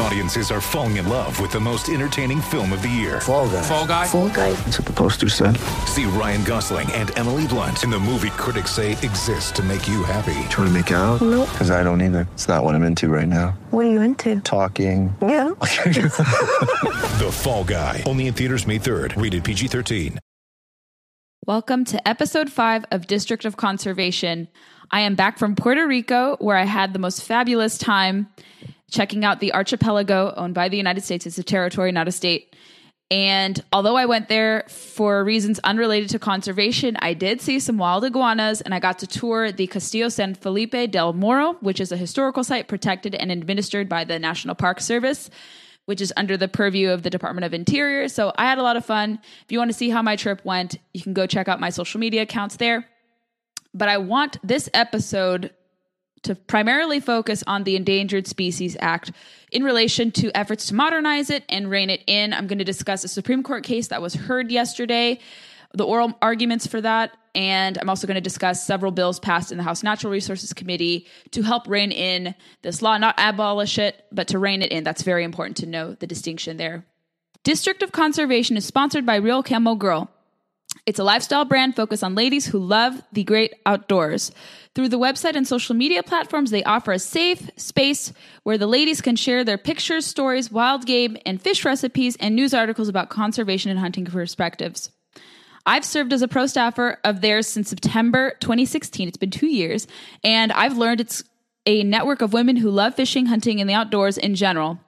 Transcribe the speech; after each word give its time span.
Audiences 0.00 0.52
are 0.52 0.60
falling 0.60 0.96
in 0.98 1.08
love 1.08 1.40
with 1.40 1.50
the 1.50 1.58
most 1.58 1.88
entertaining 1.88 2.40
film 2.40 2.72
of 2.72 2.82
the 2.82 2.88
year. 2.88 3.20
Fall 3.20 3.48
guy. 3.48 3.62
Fall 3.62 3.86
guy. 3.86 4.06
Fall 4.06 4.28
guy. 4.28 4.52
That's 4.52 4.78
what 4.78 4.86
the 4.86 4.92
poster 4.92 5.28
said. 5.28 5.56
See 5.86 6.04
Ryan 6.04 6.44
Gosling 6.44 6.90
and 6.92 7.16
Emily 7.18 7.48
Blunt 7.48 7.82
in 7.82 7.90
the 7.90 7.98
movie 7.98 8.30
critics 8.30 8.70
say 8.70 8.92
exists 8.92 9.50
to 9.52 9.62
make 9.64 9.88
you 9.88 10.04
happy. 10.04 10.38
Trying 10.50 10.68
to 10.68 10.70
make 10.70 10.92
it 10.92 10.94
out? 10.94 11.20
Nope. 11.20 11.48
Because 11.50 11.72
I 11.72 11.82
don't 11.82 12.00
either. 12.00 12.28
It's 12.34 12.46
not 12.46 12.62
what 12.62 12.76
I'm 12.76 12.84
into 12.84 13.08
right 13.08 13.26
now. 13.26 13.58
What 13.70 13.86
are 13.86 13.90
you 13.90 14.00
into? 14.00 14.40
Talking. 14.40 15.14
Yeah. 15.20 15.48
The 17.18 17.30
Fall 17.32 17.64
Guy. 17.64 18.04
Only 18.06 18.28
in 18.28 18.34
theaters 18.34 18.64
May 18.68 18.78
3rd. 18.78 19.20
Rated 19.20 19.42
PG-13. 19.42 20.18
Welcome 21.46 21.84
to 21.86 22.08
episode 22.08 22.52
five 22.52 22.84
of 22.92 23.08
District 23.08 23.44
of 23.44 23.56
Conservation. 23.56 24.46
I 24.92 25.00
am 25.00 25.16
back 25.16 25.38
from 25.38 25.56
Puerto 25.56 25.86
Rico, 25.86 26.36
where 26.38 26.56
I 26.56 26.64
had 26.64 26.92
the 26.92 26.98
most 26.98 27.24
fabulous 27.24 27.76
time 27.76 28.28
checking 28.90 29.24
out 29.24 29.40
the 29.40 29.52
archipelago 29.54 30.32
owned 30.36 30.54
by 30.54 30.68
the 30.68 30.76
United 30.76 31.04
States. 31.04 31.26
It's 31.26 31.38
a 31.38 31.42
territory, 31.42 31.92
not 31.92 32.08
a 32.08 32.12
state. 32.12 32.54
And 33.10 33.62
although 33.72 33.96
I 33.96 34.04
went 34.04 34.28
there 34.28 34.64
for 34.68 35.24
reasons 35.24 35.58
unrelated 35.60 36.10
to 36.10 36.18
conservation, 36.18 36.96
I 37.00 37.14
did 37.14 37.40
see 37.40 37.58
some 37.58 37.78
wild 37.78 38.04
iguanas 38.04 38.60
and 38.60 38.74
I 38.74 38.80
got 38.80 38.98
to 38.98 39.06
tour 39.06 39.50
the 39.50 39.66
Castillo 39.66 40.10
San 40.10 40.34
Felipe 40.34 40.90
del 40.90 41.14
Morro, 41.14 41.54
which 41.60 41.80
is 41.80 41.90
a 41.90 41.96
historical 41.96 42.44
site 42.44 42.68
protected 42.68 43.14
and 43.14 43.32
administered 43.32 43.88
by 43.88 44.04
the 44.04 44.18
National 44.18 44.54
Park 44.54 44.80
Service, 44.80 45.30
which 45.86 46.02
is 46.02 46.12
under 46.18 46.36
the 46.36 46.48
purview 46.48 46.90
of 46.90 47.02
the 47.02 47.08
Department 47.08 47.46
of 47.46 47.54
Interior. 47.54 48.08
So 48.08 48.30
I 48.36 48.44
had 48.44 48.58
a 48.58 48.62
lot 48.62 48.76
of 48.76 48.84
fun. 48.84 49.20
If 49.42 49.52
you 49.52 49.58
want 49.58 49.70
to 49.70 49.76
see 49.76 49.88
how 49.88 50.02
my 50.02 50.16
trip 50.16 50.44
went, 50.44 50.76
you 50.92 51.00
can 51.00 51.14
go 51.14 51.26
check 51.26 51.48
out 51.48 51.60
my 51.60 51.70
social 51.70 52.00
media 52.00 52.22
accounts 52.22 52.56
there. 52.56 52.86
But 53.72 53.88
I 53.88 53.96
want 53.96 54.36
this 54.42 54.68
episode 54.74 55.50
to 56.22 56.34
primarily 56.34 57.00
focus 57.00 57.44
on 57.46 57.64
the 57.64 57.76
Endangered 57.76 58.26
Species 58.26 58.76
Act 58.80 59.12
in 59.52 59.62
relation 59.62 60.10
to 60.12 60.30
efforts 60.36 60.66
to 60.68 60.74
modernize 60.74 61.30
it 61.30 61.44
and 61.48 61.70
rein 61.70 61.90
it 61.90 62.02
in. 62.06 62.32
I'm 62.32 62.46
going 62.46 62.58
to 62.58 62.64
discuss 62.64 63.04
a 63.04 63.08
Supreme 63.08 63.42
Court 63.42 63.64
case 63.64 63.88
that 63.88 64.02
was 64.02 64.14
heard 64.14 64.50
yesterday, 64.50 65.20
the 65.74 65.84
oral 65.84 66.16
arguments 66.22 66.66
for 66.66 66.80
that, 66.80 67.16
and 67.34 67.78
I'm 67.78 67.88
also 67.88 68.06
going 68.06 68.16
to 68.16 68.20
discuss 68.20 68.66
several 68.66 68.90
bills 68.90 69.20
passed 69.20 69.52
in 69.52 69.58
the 69.58 69.64
House 69.64 69.82
Natural 69.82 70.12
Resources 70.12 70.52
Committee 70.52 71.06
to 71.30 71.42
help 71.42 71.68
rein 71.68 71.92
in 71.92 72.34
this 72.62 72.82
law, 72.82 72.98
not 72.98 73.14
abolish 73.18 73.78
it, 73.78 74.04
but 74.10 74.28
to 74.28 74.38
rein 74.38 74.62
it 74.62 74.72
in. 74.72 74.82
That's 74.82 75.02
very 75.02 75.24
important 75.24 75.58
to 75.58 75.66
know 75.66 75.94
the 75.94 76.06
distinction 76.06 76.56
there. 76.56 76.84
District 77.44 77.82
of 77.82 77.92
Conservation 77.92 78.56
is 78.56 78.64
sponsored 78.64 79.06
by 79.06 79.16
Real 79.16 79.42
Camo 79.42 79.74
Girl. 79.74 80.10
It's 80.86 80.98
a 80.98 81.04
lifestyle 81.04 81.44
brand 81.44 81.76
focused 81.76 82.04
on 82.04 82.14
ladies 82.14 82.46
who 82.46 82.58
love 82.58 83.02
the 83.12 83.24
great 83.24 83.54
outdoors. 83.66 84.30
Through 84.74 84.88
the 84.88 84.98
website 84.98 85.34
and 85.34 85.46
social 85.46 85.74
media 85.74 86.02
platforms, 86.02 86.50
they 86.50 86.64
offer 86.64 86.92
a 86.92 86.98
safe 86.98 87.50
space 87.56 88.12
where 88.44 88.58
the 88.58 88.66
ladies 88.66 89.00
can 89.00 89.16
share 89.16 89.44
their 89.44 89.58
pictures, 89.58 90.06
stories, 90.06 90.50
wild 90.50 90.86
game, 90.86 91.16
and 91.26 91.42
fish 91.42 91.64
recipes, 91.64 92.16
and 92.20 92.34
news 92.34 92.54
articles 92.54 92.88
about 92.88 93.10
conservation 93.10 93.70
and 93.70 93.80
hunting 93.80 94.04
perspectives. 94.04 94.90
I've 95.66 95.84
served 95.84 96.12
as 96.14 96.22
a 96.22 96.28
pro 96.28 96.46
staffer 96.46 96.98
of 97.04 97.20
theirs 97.20 97.46
since 97.46 97.68
September 97.68 98.34
2016. 98.40 99.08
It's 99.08 99.18
been 99.18 99.30
two 99.30 99.48
years, 99.48 99.86
and 100.24 100.50
I've 100.52 100.78
learned 100.78 101.02
it's 101.02 101.24
a 101.66 101.84
network 101.84 102.22
of 102.22 102.32
women 102.32 102.56
who 102.56 102.70
love 102.70 102.94
fishing, 102.94 103.26
hunting, 103.26 103.60
and 103.60 103.68
the 103.68 103.74
outdoors 103.74 104.16
in 104.16 104.34
general. 104.34 104.78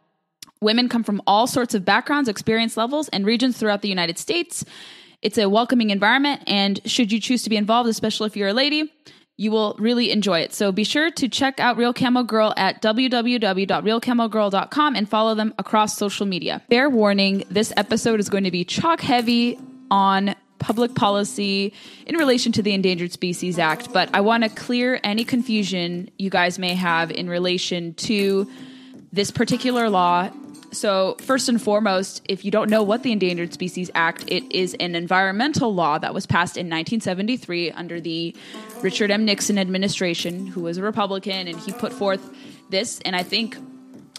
Women 0.63 0.89
come 0.89 1.05
from 1.05 1.21
all 1.27 1.47
sorts 1.47 1.75
of 1.75 1.85
backgrounds, 1.85 2.29
experience 2.29 2.77
levels, 2.77 3.09
and 3.09 3.27
regions 3.27 3.59
throughout 3.59 3.83
the 3.83 3.89
United 3.89 4.19
States. 4.19 4.65
It's 5.23 5.39
a 5.39 5.49
welcoming 5.49 5.91
environment, 5.91 6.43
and 6.47 6.81
should 6.87 7.13
you 7.13 7.21
choose 7.21 7.43
to 7.43 7.51
be 7.51 7.57
involved, 7.57 7.91
especially 7.91 8.27
if 8.27 8.37
you're 8.37 8.49
a 8.49 8.55
lady, 8.55 8.93
you 9.37 9.51
will 9.51 9.75
really 9.79 10.11
enjoy 10.11 10.41
it. 10.41 10.55
So 10.55 10.73
be 10.73 10.85
sure 10.85 11.11
to 11.11 11.29
check 11.29 11.61
out 11.61 11.77
Real 11.77 11.93
Camo 11.95 12.23
Girl 12.23 12.55
at 12.57 12.81
www.realcamogirl.com 12.83 14.97
and 14.97 15.09
follow 15.09 15.35
them 15.35 15.55
across 15.59 15.97
social 15.97 16.27
media. 16.27 16.63
Fair 16.69 16.91
warning 16.91 17.45
this 17.51 17.73
episode 17.77 18.21
is 18.21 18.29
going 18.29 18.45
to 18.45 18.51
be 18.51 18.65
chalk 18.65 19.01
heavy 19.01 19.59
on 19.91 20.35
public 20.59 20.95
policy 20.95 21.73
in 22.07 22.17
relation 22.17 22.53
to 22.53 22.63
the 22.63 22.73
Endangered 22.73 23.13
Species 23.13 23.59
Act, 23.59 23.93
but 23.93 24.09
I 24.15 24.21
want 24.21 24.45
to 24.45 24.51
clear 24.51 25.01
any 25.03 25.25
confusion 25.25 26.11
you 26.19 26.31
guys 26.31 26.59
may 26.59 26.75
have 26.75 27.11
in 27.11 27.29
relation 27.29 27.95
to 27.95 28.49
this 29.13 29.31
particular 29.31 29.91
law 29.91 30.31
so, 30.73 31.17
first 31.21 31.49
and 31.49 31.61
foremost, 31.61 32.23
if 32.29 32.45
you 32.45 32.51
don't 32.51 32.71
know 32.71 32.83
what 32.83 33.03
the 33.03 33.13
Endangered 33.13 33.53
Species 33.53 33.91
Act, 33.95 34.25
it 34.29 34.51
is 34.53 34.75
an 34.79 34.95
environmental 34.95 35.75
law 35.75 35.99
that 35.99 36.15
was 36.15 36.27
passed 36.27 36.57
in 36.57 36.67
1973 36.67 37.73
under 37.73 38.01
the 38.01 38.35
Richard 38.81 39.11
M. 39.11 39.25
Nixon 39.25 39.59
administration, 39.59 40.47
who 40.47 40.63
was 40.63 40.79
a 40.79 40.83
Republican, 40.83 41.49
and 41.49 41.59
he 41.59 41.73
put 41.73 41.93
forth 41.93 42.35
this. 42.71 43.01
And 43.05 43.17
I 43.17 43.23
think 43.23 43.57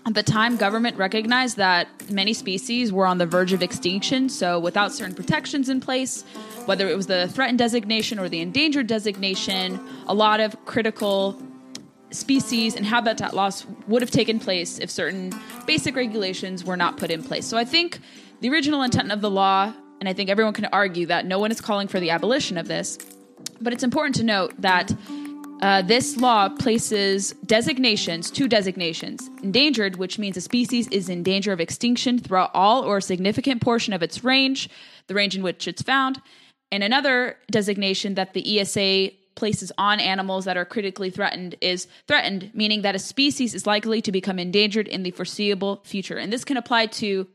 at 0.06 0.14
the 0.14 0.24
time, 0.24 0.58
government 0.58 0.98
recognized 0.98 1.58
that 1.58 1.88
many 2.10 2.34
species 2.34 2.92
were 2.92 3.06
on 3.06 3.18
the 3.18 3.26
verge 3.26 3.54
of 3.54 3.62
extinction. 3.62 4.30
So, 4.30 4.60
without 4.60 4.92
certain 4.92 5.16
protections 5.16 5.70
in 5.70 5.80
place, 5.80 6.24
whether 6.66 6.90
it 6.90 6.98
was 6.98 7.08
the 7.08 7.28
threatened 7.28 7.60
designation 7.60 8.20
or 8.20 8.28
the 8.28 8.42
endangered 8.42 8.88
designation, 8.88 9.80
a 10.08 10.14
lot 10.14 10.40
of 10.40 10.66
critical 10.66 11.42
species 12.12 12.76
and 12.76 12.86
habitat 12.86 13.34
loss 13.34 13.66
would 13.88 14.02
have 14.02 14.12
taken 14.12 14.40
place 14.40 14.80
if 14.80 14.90
certain 14.90 15.34
basic 15.66 15.96
regulations 15.96 16.64
were 16.64 16.78
not 16.78 16.98
put 16.98 17.12
in 17.12 17.24
place. 17.24 17.46
So 17.46 17.58
I 17.58 17.66
think 17.66 18.00
the 18.42 18.50
original 18.50 18.82
intent 18.82 19.12
of 19.12 19.22
the 19.22 19.30
law, 19.30 19.74
and 20.00 20.10
I 20.10 20.14
think 20.14 20.30
everyone 20.30 20.54
can 20.54 20.66
argue 20.66 21.06
that 21.08 21.26
no 21.26 21.40
one 21.40 21.52
is 21.52 21.62
calling 21.62 21.88
for 21.88 22.00
the 22.00 22.10
abolition 22.10 22.58
of 22.58 22.68
this, 22.68 22.98
but 23.60 23.74
it's 23.74 23.84
important 23.84 24.16
to 24.16 24.24
note 24.24 24.54
that 24.60 24.92
uh, 25.62 25.82
this 25.84 26.18
law 26.18 26.50
places 26.50 27.34
designations, 27.46 28.32
two 28.32 28.48
designations 28.48 29.30
endangered, 29.44 29.96
which 29.98 30.18
means 30.18 30.36
a 30.36 30.42
species 30.42 30.88
is 30.88 31.08
in 31.08 31.22
danger 31.22 31.54
of 31.54 31.60
extinction 31.60 32.18
throughout 32.18 32.50
all 32.54 32.84
or 32.84 32.98
a 32.98 33.02
significant 33.02 33.62
portion 33.62 33.94
of 33.94 34.02
its 34.02 34.24
range, 34.24 34.70
the 35.06 35.14
range 35.14 35.36
in 35.36 35.44
which 35.44 35.68
it's 35.68 35.84
found, 35.84 36.20
and 36.72 36.84
another 36.84 37.38
designation 37.52 38.16
that 38.16 38.34
the 38.34 38.60
ESA 38.60 39.12
places 39.36 39.72
on 39.78 40.00
animals 40.00 40.46
that 40.46 40.58
are 40.58 40.66
critically 40.66 41.10
threatened 41.10 41.56
is 41.62 41.88
threatened, 42.08 42.52
meaning 42.54 42.82
that 42.82 42.96
a 42.96 43.00
species 43.00 43.54
is 43.54 43.66
likely 43.66 44.02
to 44.02 44.12
become 44.12 44.40
endangered 44.40 44.88
in 44.88 45.04
the 45.04 45.12
foreseeable 45.12 45.82
future. 45.84 46.18
And 46.18 46.32
this 46.32 46.44
can 46.44 46.58
apply 46.58 46.88
to 46.88 47.28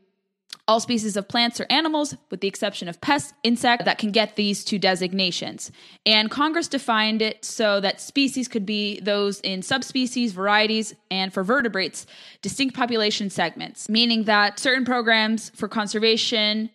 all 0.69 0.81
species 0.81 1.17
of 1.17 1.29
plants 1.29 1.61
or 1.61 1.67
animals, 1.71 2.17
with 2.29 2.41
the 2.41 2.49
exception 2.49 2.89
of 2.89 3.01
pests, 3.01 3.33
insects, 3.45 3.85
that 3.85 3.99
can 3.99 4.11
get 4.11 4.35
these 4.35 4.65
two 4.65 4.79
designations. 4.79 5.71
And 6.05 6.31
Congress 6.31 6.67
defined 6.67 7.23
it 7.23 7.45
so 7.45 7.81
that 7.81 8.01
species 8.01 8.49
could 8.49 8.67
be 8.67 8.99
those 9.01 9.41
in 9.41 9.63
subspecies, 9.63 10.33
varieties, 10.33 10.95
and 11.09 11.33
for 11.33 11.45
vertebrates, 11.45 12.05
distinct 12.43 12.75
population 12.75 13.31
segments, 13.31 13.89
meaning 13.89 14.25
that 14.25 14.59
certain 14.59 14.85
programs 14.85 15.51
for 15.51 15.69
conservation 15.69 16.71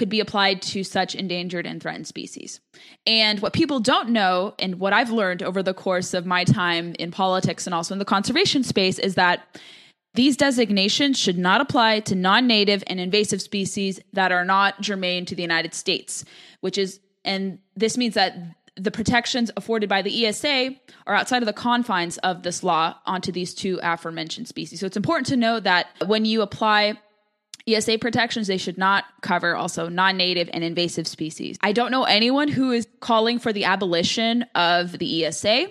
could 0.00 0.08
be 0.08 0.20
applied 0.20 0.62
to 0.62 0.82
such 0.82 1.14
endangered 1.14 1.66
and 1.66 1.82
threatened 1.82 2.06
species. 2.06 2.58
And 3.06 3.38
what 3.40 3.52
people 3.52 3.80
don't 3.80 4.08
know, 4.08 4.54
and 4.58 4.80
what 4.80 4.94
I've 4.94 5.10
learned 5.10 5.42
over 5.42 5.62
the 5.62 5.74
course 5.74 6.14
of 6.14 6.24
my 6.24 6.44
time 6.44 6.94
in 6.98 7.10
politics 7.10 7.66
and 7.66 7.74
also 7.74 7.94
in 7.94 7.98
the 7.98 8.06
conservation 8.06 8.64
space, 8.64 8.98
is 8.98 9.16
that 9.16 9.60
these 10.14 10.38
designations 10.38 11.18
should 11.18 11.36
not 11.36 11.60
apply 11.60 12.00
to 12.00 12.14
non 12.14 12.46
native 12.46 12.82
and 12.86 12.98
invasive 12.98 13.42
species 13.42 14.00
that 14.14 14.32
are 14.32 14.42
not 14.42 14.80
germane 14.80 15.26
to 15.26 15.34
the 15.34 15.42
United 15.42 15.74
States, 15.74 16.24
which 16.62 16.78
is, 16.78 16.98
and 17.22 17.58
this 17.76 17.98
means 17.98 18.14
that 18.14 18.38
the 18.76 18.90
protections 18.90 19.50
afforded 19.54 19.90
by 19.90 20.00
the 20.00 20.24
ESA 20.24 20.76
are 21.06 21.14
outside 21.14 21.42
of 21.42 21.46
the 21.46 21.52
confines 21.52 22.16
of 22.18 22.42
this 22.42 22.62
law 22.62 22.96
onto 23.04 23.30
these 23.30 23.52
two 23.52 23.78
aforementioned 23.82 24.48
species. 24.48 24.80
So 24.80 24.86
it's 24.86 24.96
important 24.96 25.26
to 25.26 25.36
know 25.36 25.60
that 25.60 25.88
when 26.06 26.24
you 26.24 26.40
apply 26.40 26.98
ESA 27.68 27.98
protections, 27.98 28.46
they 28.46 28.56
should 28.56 28.78
not 28.78 29.04
cover 29.20 29.56
also 29.56 29.88
non 29.88 30.16
native 30.16 30.48
and 30.52 30.64
invasive 30.64 31.06
species. 31.06 31.58
I 31.62 31.72
don't 31.72 31.90
know 31.90 32.04
anyone 32.04 32.48
who 32.48 32.70
is 32.72 32.86
calling 33.00 33.38
for 33.38 33.52
the 33.52 33.64
abolition 33.64 34.44
of 34.54 34.98
the 34.98 35.24
ESA. 35.24 35.68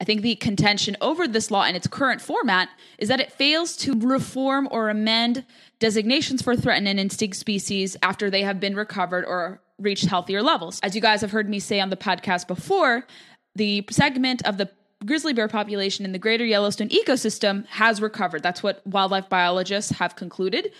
I 0.00 0.04
think 0.04 0.22
the 0.22 0.34
contention 0.36 0.96
over 1.00 1.28
this 1.28 1.50
law 1.50 1.64
in 1.64 1.76
its 1.76 1.86
current 1.86 2.20
format 2.20 2.68
is 2.98 3.08
that 3.08 3.20
it 3.20 3.32
fails 3.32 3.76
to 3.78 3.98
reform 3.98 4.68
or 4.70 4.90
amend 4.90 5.44
designations 5.78 6.42
for 6.42 6.56
threatened 6.56 6.88
and 6.88 6.98
extinct 6.98 7.36
species 7.36 7.96
after 8.02 8.28
they 8.28 8.42
have 8.42 8.58
been 8.58 8.74
recovered 8.74 9.24
or 9.24 9.60
reached 9.78 10.06
healthier 10.06 10.42
levels. 10.42 10.80
As 10.82 10.94
you 10.94 11.00
guys 11.00 11.20
have 11.20 11.30
heard 11.30 11.48
me 11.48 11.60
say 11.60 11.80
on 11.80 11.90
the 11.90 11.96
podcast 11.96 12.48
before, 12.48 13.06
the 13.54 13.84
segment 13.90 14.44
of 14.46 14.56
the 14.56 14.68
grizzly 15.04 15.32
bear 15.32 15.48
population 15.48 16.04
in 16.04 16.12
the 16.12 16.18
greater 16.18 16.44
Yellowstone 16.44 16.88
ecosystem 16.88 17.66
has 17.66 18.00
recovered. 18.00 18.42
That's 18.42 18.62
what 18.62 18.84
wildlife 18.86 19.28
biologists 19.28 19.92
have 19.92 20.16
concluded. 20.16 20.72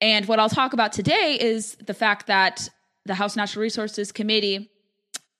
And 0.00 0.26
what 0.26 0.38
I'll 0.38 0.48
talk 0.48 0.72
about 0.72 0.92
today 0.92 1.38
is 1.40 1.76
the 1.76 1.94
fact 1.94 2.26
that 2.26 2.68
the 3.04 3.14
House 3.14 3.36
Natural 3.36 3.62
Resources 3.62 4.12
Committee 4.12 4.70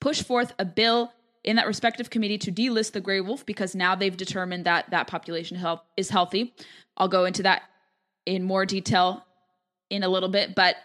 pushed 0.00 0.26
forth 0.26 0.52
a 0.58 0.64
bill 0.64 1.12
in 1.44 1.56
that 1.56 1.66
respective 1.66 2.10
committee 2.10 2.38
to 2.38 2.52
delist 2.52 2.92
the 2.92 3.00
gray 3.00 3.20
wolf 3.20 3.46
because 3.46 3.74
now 3.74 3.94
they've 3.94 4.16
determined 4.16 4.66
that 4.66 4.90
that 4.90 5.06
population 5.06 5.56
health 5.56 5.80
is 5.96 6.10
healthy. 6.10 6.54
I'll 6.96 7.08
go 7.08 7.24
into 7.24 7.42
that 7.44 7.62
in 8.26 8.44
more 8.44 8.66
detail 8.66 9.24
in 9.88 10.02
a 10.02 10.08
little 10.08 10.28
bit, 10.28 10.54
but 10.54 10.76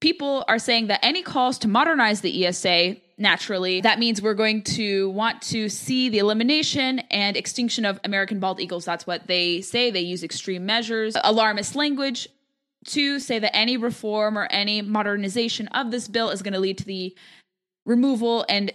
people 0.00 0.44
are 0.48 0.58
saying 0.58 0.86
that 0.86 1.00
any 1.02 1.22
calls 1.22 1.58
to 1.58 1.68
modernize 1.68 2.22
the 2.22 2.46
ESA 2.46 2.96
naturally, 3.18 3.80
that 3.82 3.98
means 3.98 4.20
we're 4.20 4.34
going 4.34 4.62
to 4.62 5.10
want 5.10 5.40
to 5.40 5.68
see 5.68 6.08
the 6.08 6.18
elimination 6.18 7.00
and 7.10 7.36
extinction 7.36 7.84
of 7.84 8.00
American 8.04 8.40
bald 8.40 8.60
eagles. 8.60 8.84
That's 8.84 9.06
what 9.06 9.26
they 9.26 9.60
say. 9.60 9.90
They 9.90 10.00
use 10.00 10.22
extreme 10.22 10.66
measures, 10.66 11.16
alarmist 11.22 11.76
language 11.76 12.28
to 12.86 13.18
say 13.18 13.38
that 13.38 13.54
any 13.54 13.76
reform 13.76 14.38
or 14.38 14.46
any 14.50 14.82
modernization 14.82 15.68
of 15.68 15.90
this 15.90 16.08
bill 16.08 16.30
is 16.30 16.42
going 16.42 16.54
to 16.54 16.60
lead 16.60 16.78
to 16.78 16.84
the 16.84 17.14
removal 17.84 18.44
and 18.48 18.72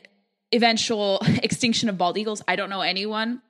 eventual 0.53 1.19
extinction 1.43 1.89
of 1.89 1.97
bald 1.97 2.17
eagles. 2.17 2.41
I 2.47 2.55
don't 2.55 2.69
know 2.69 2.81
anyone 2.81 3.41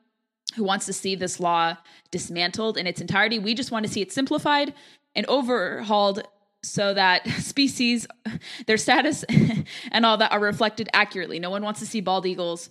who 0.56 0.64
wants 0.64 0.86
to 0.86 0.94
see 0.94 1.16
this 1.16 1.40
law 1.40 1.78
dismantled 2.12 2.78
in 2.78 2.88
its 2.88 3.02
entirety. 3.02 3.40
We 3.40 3.54
just 3.54 3.72
want 3.72 3.86
to 3.86 3.92
see 3.92 4.02
it 4.02 4.12
simplified 4.12 4.74
and 5.16 5.26
overhauled 5.28 6.28
so 6.64 6.94
that 6.94 7.28
species, 7.40 8.08
their 8.68 8.78
status, 8.78 9.24
and 9.92 10.06
all 10.06 10.18
that 10.18 10.32
are 10.32 10.40
reflected 10.40 10.90
accurately. 10.94 11.40
No 11.40 11.50
one 11.50 11.64
wants 11.64 11.80
to 11.80 11.86
see 11.86 12.02
bald 12.02 12.26
eagles 12.26 12.70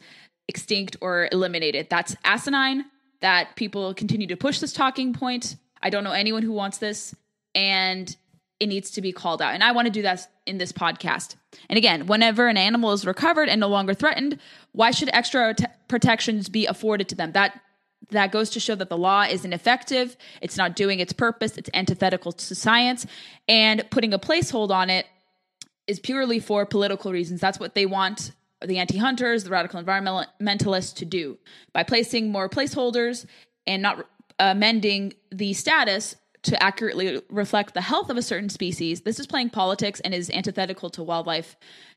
extinct 0.48 0.96
or 1.00 1.28
eliminated. 1.32 1.88
That's 1.88 2.16
asinine 2.24 2.84
that 3.20 3.56
people 3.56 3.94
continue 3.94 4.26
to 4.28 4.36
push 4.36 4.58
this 4.58 4.72
talking 4.72 5.12
point. 5.12 5.56
I 5.82 5.90
don't 5.90 6.04
know 6.04 6.12
anyone 6.12 6.42
who 6.42 6.52
wants 6.52 6.78
this, 6.78 7.14
and 7.54 8.14
it 8.58 8.66
needs 8.66 8.90
to 8.92 9.00
be 9.00 9.12
called 9.12 9.40
out. 9.40 9.54
And 9.54 9.64
I 9.64 9.72
want 9.72 9.86
to 9.86 9.92
do 9.92 10.02
that 10.02 10.26
in 10.46 10.58
this 10.58 10.70
podcast. 10.70 11.36
And 11.68 11.78
again, 11.78 12.06
whenever 12.06 12.46
an 12.46 12.58
animal 12.58 12.92
is 12.92 13.06
recovered 13.06 13.48
and 13.48 13.60
no 13.60 13.68
longer 13.68 13.94
threatened, 13.94 14.38
why 14.72 14.90
should 14.90 15.08
extra 15.12 15.54
t- 15.54 15.64
protections 15.88 16.48
be 16.48 16.66
afforded 16.66 17.08
to 17.08 17.14
them? 17.14 17.32
That 17.32 17.58
that 18.10 18.32
goes 18.32 18.50
to 18.50 18.60
show 18.60 18.74
that 18.74 18.88
the 18.88 18.96
law 18.96 19.22
is 19.22 19.44
ineffective. 19.44 20.16
It's 20.40 20.56
not 20.56 20.74
doing 20.74 21.00
its 21.00 21.12
purpose. 21.12 21.56
It's 21.56 21.70
antithetical 21.74 22.32
to 22.32 22.54
science. 22.54 23.06
And 23.46 23.88
putting 23.90 24.12
a 24.12 24.18
placehold 24.18 24.70
on 24.70 24.90
it 24.90 25.06
is 25.86 26.00
purely 26.00 26.40
for 26.40 26.66
political 26.66 27.12
reasons. 27.12 27.40
That's 27.40 27.60
what 27.60 27.74
they 27.74 27.86
want 27.86 28.32
the 28.64 28.78
anti 28.78 28.98
hunters, 28.98 29.44
the 29.44 29.50
radical 29.50 29.82
environmentalists 29.82 30.94
to 30.96 31.04
do. 31.04 31.38
By 31.72 31.82
placing 31.82 32.30
more 32.30 32.48
placeholders 32.48 33.26
and 33.66 33.82
not 33.82 34.00
uh, 34.00 34.04
amending 34.38 35.14
the 35.30 35.52
status 35.54 36.16
to 36.42 36.62
accurately 36.62 37.20
reflect 37.28 37.74
the 37.74 37.80
health 37.80 38.10
of 38.10 38.16
a 38.16 38.22
certain 38.22 38.48
species, 38.48 39.02
this 39.02 39.20
is 39.20 39.26
playing 39.26 39.50
politics 39.50 40.00
and 40.00 40.14
is 40.14 40.30
antithetical 40.30 40.90
to 40.90 41.02
wildlife 41.02 41.56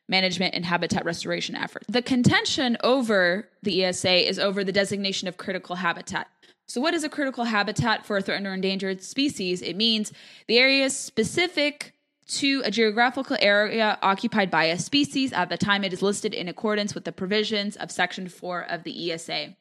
management 0.09 0.53
and 0.53 0.65
habitat 0.65 1.05
restoration 1.05 1.55
efforts. 1.55 1.85
The 1.87 2.01
contention 2.01 2.77
over 2.83 3.47
the 3.61 3.85
ESA 3.85 4.27
is 4.27 4.39
over 4.39 4.63
the 4.63 4.71
designation 4.71 5.27
of 5.27 5.37
critical 5.37 5.77
habitat. 5.77 6.27
So, 6.67 6.81
what 6.81 6.93
is 6.93 7.03
a 7.03 7.09
critical 7.09 7.45
habitat 7.45 8.05
for 8.05 8.17
a 8.17 8.21
threatened 8.21 8.47
or 8.47 8.53
endangered 8.53 9.03
species? 9.03 9.61
It 9.61 9.75
means 9.75 10.11
the 10.47 10.57
area 10.57 10.89
specific 10.89 11.93
to 12.25 12.61
a 12.65 12.71
geographical 12.71 13.37
area 13.39 13.97
occupied 14.01 14.49
by 14.49 14.65
a 14.65 14.79
species 14.79 15.33
at 15.33 15.49
the 15.49 15.57
time 15.57 15.83
it 15.83 15.93
is 15.93 16.01
listed 16.01 16.33
in 16.33 16.47
accordance 16.47 16.95
with 16.95 17.03
the 17.03 17.11
provisions 17.11 17.75
of 17.75 17.91
Section 17.91 18.29
4 18.29 18.61
of 18.61 18.83
the 18.83 19.11
ESA. 19.11 19.55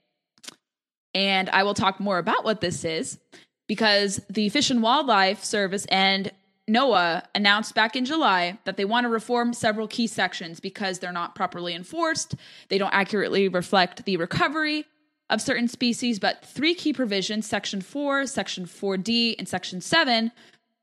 And 1.14 1.50
I 1.50 1.64
will 1.64 1.74
talk 1.74 2.00
more 2.00 2.18
about 2.18 2.44
what 2.44 2.60
this 2.60 2.84
is 2.84 3.18
because 3.66 4.20
the 4.28 4.48
Fish 4.48 4.70
and 4.70 4.82
Wildlife 4.82 5.44
Service 5.44 5.86
and 5.86 6.30
NOAA 6.68 7.24
announced 7.34 7.74
back 7.74 7.96
in 7.96 8.04
July 8.04 8.58
that 8.64 8.76
they 8.76 8.84
want 8.84 9.04
to 9.04 9.08
reform 9.08 9.52
several 9.52 9.88
key 9.88 10.06
sections 10.06 10.60
because 10.60 10.98
they're 10.98 11.12
not 11.12 11.34
properly 11.34 11.74
enforced. 11.74 12.34
They 12.68 12.78
don't 12.78 12.94
accurately 12.94 13.48
reflect 13.48 14.04
the 14.04 14.16
recovery 14.16 14.86
of 15.28 15.40
certain 15.40 15.66
species, 15.66 16.18
but 16.18 16.44
three 16.44 16.74
key 16.74 16.92
provisions, 16.92 17.46
Section 17.46 17.80
4, 17.80 18.26
Section 18.26 18.66
4D, 18.66 19.34
and 19.38 19.48
Section 19.48 19.80
7, 19.80 20.30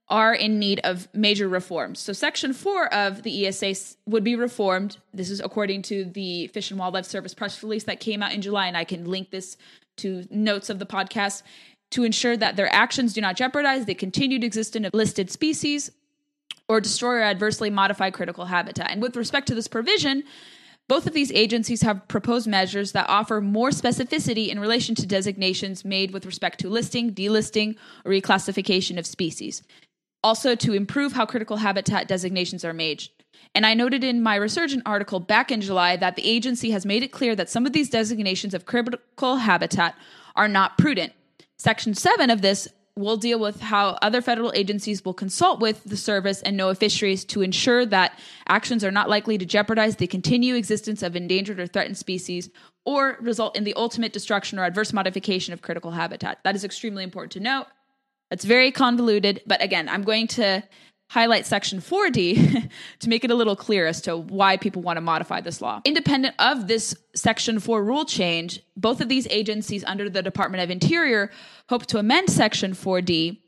are 0.10 0.34
in 0.34 0.58
need 0.58 0.82
of 0.84 1.08
major 1.14 1.48
reforms. 1.48 2.00
So, 2.00 2.14
Section 2.14 2.54
4 2.54 2.92
of 2.94 3.22
the 3.22 3.46
ESA 3.46 3.76
would 4.08 4.24
be 4.24 4.36
reformed. 4.36 4.98
This 5.14 5.30
is 5.30 5.40
according 5.40 5.84
to 5.84 6.04
the 6.04 6.48
Fish 6.48 6.72
and 6.72 6.80
Wildlife 6.80 7.06
Service 7.06 7.36
press 7.36 7.62
release 7.62 7.84
that 7.84 8.00
came 8.00 8.24
out 8.24 8.34
in 8.34 8.42
July, 8.42 8.68
and 8.68 8.76
I 8.76 8.86
can 8.86 9.06
link 9.06 9.30
this 9.30 9.56
to 9.98 10.26
notes 10.32 10.70
of 10.70 10.80
the 10.80 10.86
podcast 10.86 11.44
to 11.92 12.04
ensure 12.04 12.38
that 12.38 12.56
their 12.56 12.72
actions 12.74 13.14
do 13.14 13.22
not 13.22 13.36
jeopardize 13.36 13.86
the 13.86 13.96
continued 13.96 14.44
existence 14.44 14.88
of 14.88 14.94
listed 14.94 15.32
species 15.32 15.92
or 16.68 16.80
destroy 16.80 17.16
or 17.16 17.24
adversely 17.24 17.70
modify 17.70 18.12
critical 18.12 18.46
habitat. 18.46 18.92
And 18.92 19.02
with 19.02 19.16
respect 19.16 19.48
to 19.48 19.56
this 19.56 19.68
provision, 19.68 20.24
both 20.88 21.06
of 21.06 21.14
these 21.14 21.32
agencies 21.32 21.82
have 21.84 22.08
proposed 22.08 22.48
measures 22.48 22.94
that 22.94 23.10
offer 23.10 23.42
more 23.42 23.70
specificity 23.70 24.50
in 24.50 24.60
relation 24.60 24.96
to 24.96 25.06
designations 25.06 25.86
made 25.86 26.12
with 26.12 26.26
respect 26.26 26.60
to 26.62 26.70
listing, 26.70 27.14
delisting, 27.14 27.76
or 28.06 28.12
reclassification 28.12 28.98
of 28.98 29.06
species. 29.06 29.64
Also, 30.24 30.56
to 30.56 30.74
improve 30.74 31.14
how 31.14 31.26
critical 31.26 31.58
habitat 31.58 32.08
designations 32.08 32.66
are 32.66 32.74
made. 32.74 33.04
And 33.56 33.66
I 33.66 33.74
noted 33.74 34.04
in 34.04 34.22
my 34.22 34.36
Resurgent 34.36 34.84
article 34.86 35.20
back 35.20 35.52
in 35.52 35.62
July 35.62 35.96
that 35.96 36.16
the 36.16 36.28
agency 36.28 36.72
has 36.72 36.86
made 36.86 37.04
it 37.04 37.12
clear 37.12 37.36
that 37.36 37.50
some 37.50 37.66
of 37.66 37.74
these 37.74 37.90
designations 37.90 38.54
of 38.54 38.66
critical 38.66 39.38
habitat 39.38 39.96
are 40.36 40.48
not 40.48 40.78
prudent 40.78 41.14
Section 41.60 41.94
7 41.94 42.30
of 42.30 42.42
this 42.42 42.70
will 42.96 43.18
deal 43.18 43.38
with 43.38 43.60
how 43.60 43.98
other 44.02 44.22
federal 44.22 44.52
agencies 44.56 45.04
will 45.04 45.14
consult 45.14 45.60
with 45.60 45.84
the 45.84 45.98
service 45.98 46.42
and 46.42 46.58
NOAA 46.58 46.78
fisheries 46.78 47.26
to 47.26 47.42
ensure 47.42 47.86
that 47.86 48.18
actions 48.48 48.84
are 48.84 48.92
not 48.92 49.10
likely 49.10 49.38
to 49.38 49.46
jeopardize 49.46 49.98
the 49.98 50.08
continued 50.08 50.56
existence 50.56 51.04
of 51.04 51.16
endangered 51.16 51.60
or 51.60 51.68
threatened 51.68 51.98
species 51.98 52.50
or 52.86 53.18
result 53.22 53.58
in 53.58 53.66
the 53.66 53.74
ultimate 53.76 54.14
destruction 54.14 54.58
or 54.58 54.64
adverse 54.64 54.94
modification 54.94 55.54
of 55.54 55.62
critical 55.62 55.92
habitat. 55.92 56.40
That 56.44 56.56
is 56.56 56.64
extremely 56.64 57.04
important 57.04 57.34
to 57.34 57.40
note. 57.42 57.68
It's 58.32 58.46
very 58.46 58.72
convoluted, 58.72 59.42
but 59.46 59.62
again, 59.62 59.90
I'm 59.90 60.04
going 60.04 60.28
to 60.28 60.64
highlight 61.10 61.46
section 61.46 61.80
4D 61.82 62.70
to 63.00 63.10
make 63.10 63.24
it 63.24 63.32
a 63.32 63.36
little 63.36 63.56
clear 63.56 63.88
as 63.88 64.02
to 64.02 64.16
why 64.16 64.58
people 64.58 64.82
want 64.82 64.98
to 64.98 65.02
modify 65.02 65.42
this 65.42 65.60
law. 65.60 65.82
Independent 65.84 66.36
of 66.40 66.68
this 66.68 66.96
section 67.16 67.60
4 67.60 67.84
rule 67.84 68.06
change, 68.06 68.62
both 68.78 69.02
of 69.02 69.10
these 69.10 69.28
agencies 69.30 69.84
under 69.86 70.10
the 70.10 70.22
Department 70.22 70.64
of 70.64 70.70
Interior 70.70 71.32
hope 71.68 71.86
to 71.88 71.98
amend 71.98 72.30
section 72.30 72.74
4D 72.74 73.40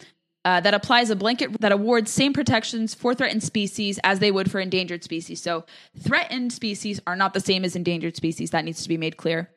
uh, 0.43 0.59
that 0.59 0.73
applies 0.73 1.11
a 1.11 1.15
blanket 1.15 1.61
that 1.61 1.71
awards 1.71 2.09
same 2.09 2.33
protections 2.33 2.95
for 2.95 3.13
threatened 3.13 3.43
species 3.43 3.99
as 4.03 4.17
they 4.17 4.31
would 4.31 4.49
for 4.49 4.59
endangered 4.59 5.03
species. 5.03 5.39
So, 5.39 5.65
threatened 5.99 6.51
species 6.51 6.99
are 7.05 7.15
not 7.15 7.35
the 7.35 7.39
same 7.39 7.63
as 7.63 7.75
endangered 7.75 8.15
species. 8.15 8.49
That 8.49 8.65
needs 8.65 8.81
to 8.81 8.89
be 8.89 8.97
made 8.97 9.17
clear. 9.17 9.51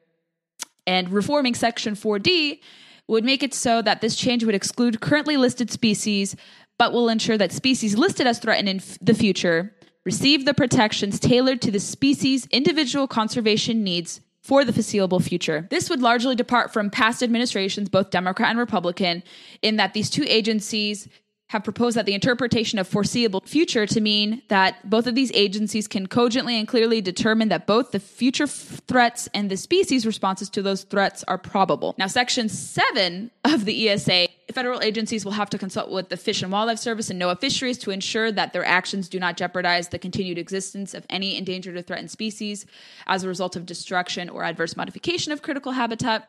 And 0.86 1.08
reforming 1.08 1.54
Section 1.54 1.94
4D 1.94 2.60
would 3.08 3.24
make 3.24 3.42
it 3.42 3.54
so 3.54 3.82
that 3.82 4.00
this 4.00 4.16
change 4.16 4.44
would 4.44 4.54
exclude 4.54 5.00
currently 5.00 5.36
listed 5.36 5.70
species 5.70 6.36
but 6.84 6.92
will 6.92 7.08
ensure 7.08 7.38
that 7.38 7.50
species 7.50 7.96
listed 7.96 8.26
as 8.26 8.38
threatened 8.38 8.68
in 8.68 8.76
f- 8.76 8.98
the 9.00 9.14
future 9.14 9.74
receive 10.04 10.44
the 10.44 10.52
protections 10.52 11.18
tailored 11.18 11.62
to 11.62 11.70
the 11.70 11.80
species' 11.80 12.46
individual 12.50 13.08
conservation 13.08 13.82
needs 13.82 14.20
for 14.42 14.66
the 14.66 14.72
foreseeable 14.72 15.18
future. 15.18 15.66
This 15.70 15.88
would 15.88 16.02
largely 16.02 16.36
depart 16.36 16.74
from 16.74 16.90
past 16.90 17.22
administrations, 17.22 17.88
both 17.88 18.10
Democrat 18.10 18.50
and 18.50 18.58
Republican, 18.58 19.22
in 19.62 19.76
that 19.76 19.94
these 19.94 20.10
two 20.10 20.24
agencies 20.26 21.08
have 21.54 21.62
proposed 21.62 21.96
that 21.96 22.04
the 22.04 22.14
interpretation 22.14 22.80
of 22.80 22.88
foreseeable 22.88 23.40
future 23.46 23.86
to 23.86 24.00
mean 24.00 24.42
that 24.48 24.90
both 24.90 25.06
of 25.06 25.14
these 25.14 25.30
agencies 25.34 25.86
can 25.86 26.08
cogently 26.08 26.58
and 26.58 26.66
clearly 26.66 27.00
determine 27.00 27.48
that 27.48 27.64
both 27.64 27.92
the 27.92 28.00
future 28.00 28.44
f- 28.44 28.80
threats 28.88 29.28
and 29.32 29.48
the 29.48 29.56
species 29.56 30.04
responses 30.04 30.50
to 30.50 30.62
those 30.62 30.82
threats 30.82 31.22
are 31.28 31.38
probable. 31.38 31.94
Now, 31.96 32.08
Section 32.08 32.48
7 32.48 33.30
of 33.44 33.66
the 33.66 33.88
ESA, 33.88 34.26
federal 34.52 34.82
agencies 34.82 35.24
will 35.24 35.32
have 35.32 35.48
to 35.50 35.56
consult 35.56 35.92
with 35.92 36.08
the 36.08 36.16
Fish 36.16 36.42
and 36.42 36.50
Wildlife 36.50 36.80
Service 36.80 37.08
and 37.08 37.22
NOAA 37.22 37.40
Fisheries 37.40 37.78
to 37.78 37.92
ensure 37.92 38.32
that 38.32 38.52
their 38.52 38.64
actions 38.64 39.08
do 39.08 39.20
not 39.20 39.36
jeopardize 39.36 39.88
the 39.88 39.98
continued 40.00 40.38
existence 40.38 40.92
of 40.92 41.06
any 41.08 41.36
endangered 41.36 41.76
or 41.76 41.82
threatened 41.82 42.10
species 42.10 42.66
as 43.06 43.22
a 43.22 43.28
result 43.28 43.54
of 43.54 43.64
destruction 43.64 44.28
or 44.28 44.42
adverse 44.42 44.76
modification 44.76 45.30
of 45.30 45.40
critical 45.40 45.70
habitat. 45.70 46.28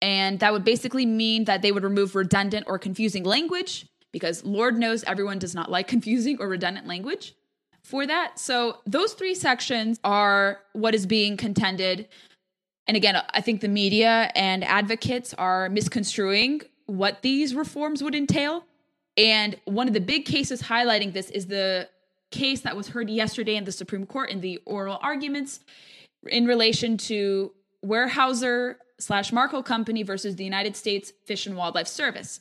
And 0.00 0.38
that 0.40 0.52
would 0.52 0.64
basically 0.64 1.06
mean 1.06 1.44
that 1.44 1.62
they 1.62 1.72
would 1.72 1.82
remove 1.82 2.14
redundant 2.14 2.66
or 2.68 2.78
confusing 2.78 3.24
language 3.24 3.86
because 4.12 4.44
Lord 4.44 4.78
knows 4.78 5.04
everyone 5.04 5.38
does 5.38 5.54
not 5.54 5.70
like 5.70 5.88
confusing 5.94 6.38
or 6.40 6.48
redundant 6.48 6.86
language 6.86 7.34
for 7.82 8.06
that. 8.06 8.38
So 8.38 8.78
those 8.86 9.14
three 9.14 9.34
sections 9.34 9.98
are 10.04 10.60
what 10.72 10.94
is 10.94 11.06
being 11.06 11.36
contended. 11.36 12.08
And 12.86 12.96
again, 12.96 13.22
I 13.30 13.40
think 13.40 13.60
the 13.60 13.68
media 13.68 14.30
and 14.34 14.64
advocates 14.64 15.34
are 15.34 15.68
misconstruing 15.68 16.62
what 16.86 17.22
these 17.22 17.54
reforms 17.54 18.02
would 18.02 18.14
entail. 18.14 18.64
And 19.16 19.56
one 19.64 19.88
of 19.88 19.94
the 19.94 20.00
big 20.00 20.24
cases 20.26 20.62
highlighting 20.62 21.12
this 21.12 21.30
is 21.30 21.46
the 21.46 21.88
case 22.30 22.60
that 22.60 22.76
was 22.76 22.88
heard 22.88 23.10
yesterday 23.10 23.56
in 23.56 23.64
the 23.64 23.72
Supreme 23.72 24.06
Court 24.06 24.30
in 24.30 24.40
the 24.40 24.60
oral 24.64 24.98
arguments 25.02 25.60
in 26.26 26.46
relation 26.46 26.96
to 26.98 27.52
Weyerhaeuser 27.84 28.76
slash 28.98 29.32
Markle 29.32 29.62
Company 29.62 30.02
versus 30.02 30.36
the 30.36 30.44
United 30.44 30.76
States 30.76 31.12
Fish 31.24 31.46
and 31.46 31.56
Wildlife 31.56 31.88
Service. 31.88 32.40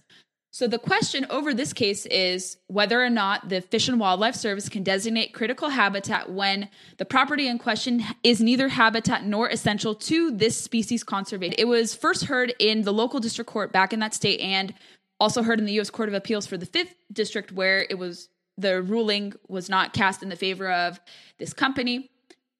So 0.51 0.67
the 0.67 0.79
question 0.79 1.27
over 1.29 1.53
this 1.53 1.71
case 1.71 2.05
is 2.07 2.57
whether 2.67 3.03
or 3.03 3.09
not 3.09 3.49
the 3.49 3.61
Fish 3.61 3.87
and 3.87 3.99
Wildlife 3.99 4.33
Service 4.33 4.69
can 4.69 4.81
designate 4.81 5.33
critical 5.33 5.69
habitat 5.69 6.31
when 6.31 6.69
the 6.97 7.05
property 7.05 7.47
in 7.47 7.59
question 7.59 8.03
is 8.23 8.41
neither 8.41 8.69
habitat 8.69 9.23
nor 9.23 9.49
essential 9.49 9.93
to 9.93 10.31
this 10.31 10.57
species 10.57 11.03
conservation. 11.03 11.53
It 11.59 11.67
was 11.67 11.93
first 11.93 12.25
heard 12.25 12.55
in 12.59 12.83
the 12.83 12.93
local 12.93 13.19
district 13.19 13.51
court 13.51 13.71
back 13.71 13.93
in 13.93 13.99
that 13.99 14.15
state 14.15 14.39
and 14.39 14.73
also 15.19 15.43
heard 15.43 15.59
in 15.59 15.65
the 15.65 15.79
US 15.79 15.89
Court 15.89 16.09
of 16.09 16.15
Appeals 16.15 16.47
for 16.47 16.57
the 16.57 16.65
5th 16.65 16.95
district 17.11 17.51
where 17.51 17.85
it 17.89 17.99
was 17.99 18.29
the 18.57 18.81
ruling 18.81 19.33
was 19.47 19.69
not 19.69 19.93
cast 19.93 20.23
in 20.23 20.29
the 20.29 20.35
favor 20.35 20.71
of 20.71 20.99
this 21.37 21.53
company. 21.53 22.09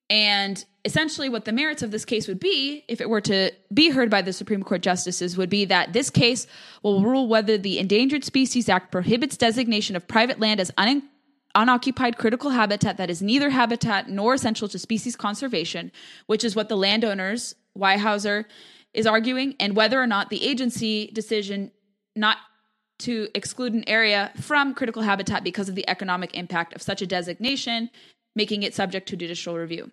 And 0.10 0.64
essentially, 0.86 1.28
what 1.28 1.46
the 1.46 1.52
merits 1.52 1.84
of 1.84 1.92
this 1.92 2.06
case 2.06 2.28
would 2.28 2.40
be, 2.40 2.86
if 2.88 3.02
it 3.02 3.10
were 3.10 3.22
to 3.22 3.52
be 3.74 3.90
heard 3.90 4.10
by 4.10 4.22
the 4.22 4.32
Supreme 4.32 4.64
Court 4.64 4.82
justices, 4.82 5.38
would 5.38 5.50
be 5.50 5.66
that 5.66 5.92
this 5.92 6.10
case 6.10 6.48
will 6.82 7.04
rule 7.04 7.28
whether 7.28 7.58
the 7.58 7.78
Endangered 7.78 8.24
Species 8.24 8.70
Act 8.70 8.92
prohibits 8.92 9.36
designation 9.36 9.96
of 9.96 10.08
private 10.08 10.40
land 10.40 10.62
as 10.62 10.72
un- 10.78 11.04
unoccupied 11.56 12.18
critical 12.18 12.52
habitat 12.52 12.98
that 12.98 13.10
is 13.10 13.22
neither 13.22 13.50
habitat 13.50 14.10
nor 14.10 14.36
essential 14.36 14.70
to 14.70 14.80
species 14.80 15.16
conservation, 15.16 15.92
which 16.28 16.44
is 16.44 16.56
what 16.56 16.70
the 16.70 16.78
landowners, 16.78 17.56
Weyerhaeuser, 17.78 18.46
is 18.94 19.06
arguing, 19.06 19.56
and 19.60 19.76
whether 19.76 20.02
or 20.02 20.08
not 20.08 20.30
the 20.30 20.44
agency 20.44 21.08
decision 21.08 21.72
not 22.16 22.38
to 23.00 23.28
exclude 23.36 23.74
an 23.74 23.84
area 23.88 24.32
from 24.40 24.74
critical 24.74 25.02
habitat 25.02 25.44
because 25.44 25.70
of 25.70 25.76
the 25.76 25.88
economic 25.90 26.34
impact 26.34 26.74
of 26.74 26.82
such 26.82 27.02
a 27.02 27.08
designation, 27.08 27.90
making 28.36 28.64
it 28.64 28.74
subject 28.74 29.08
to 29.10 29.16
judicial 29.16 29.56
review. 29.56 29.92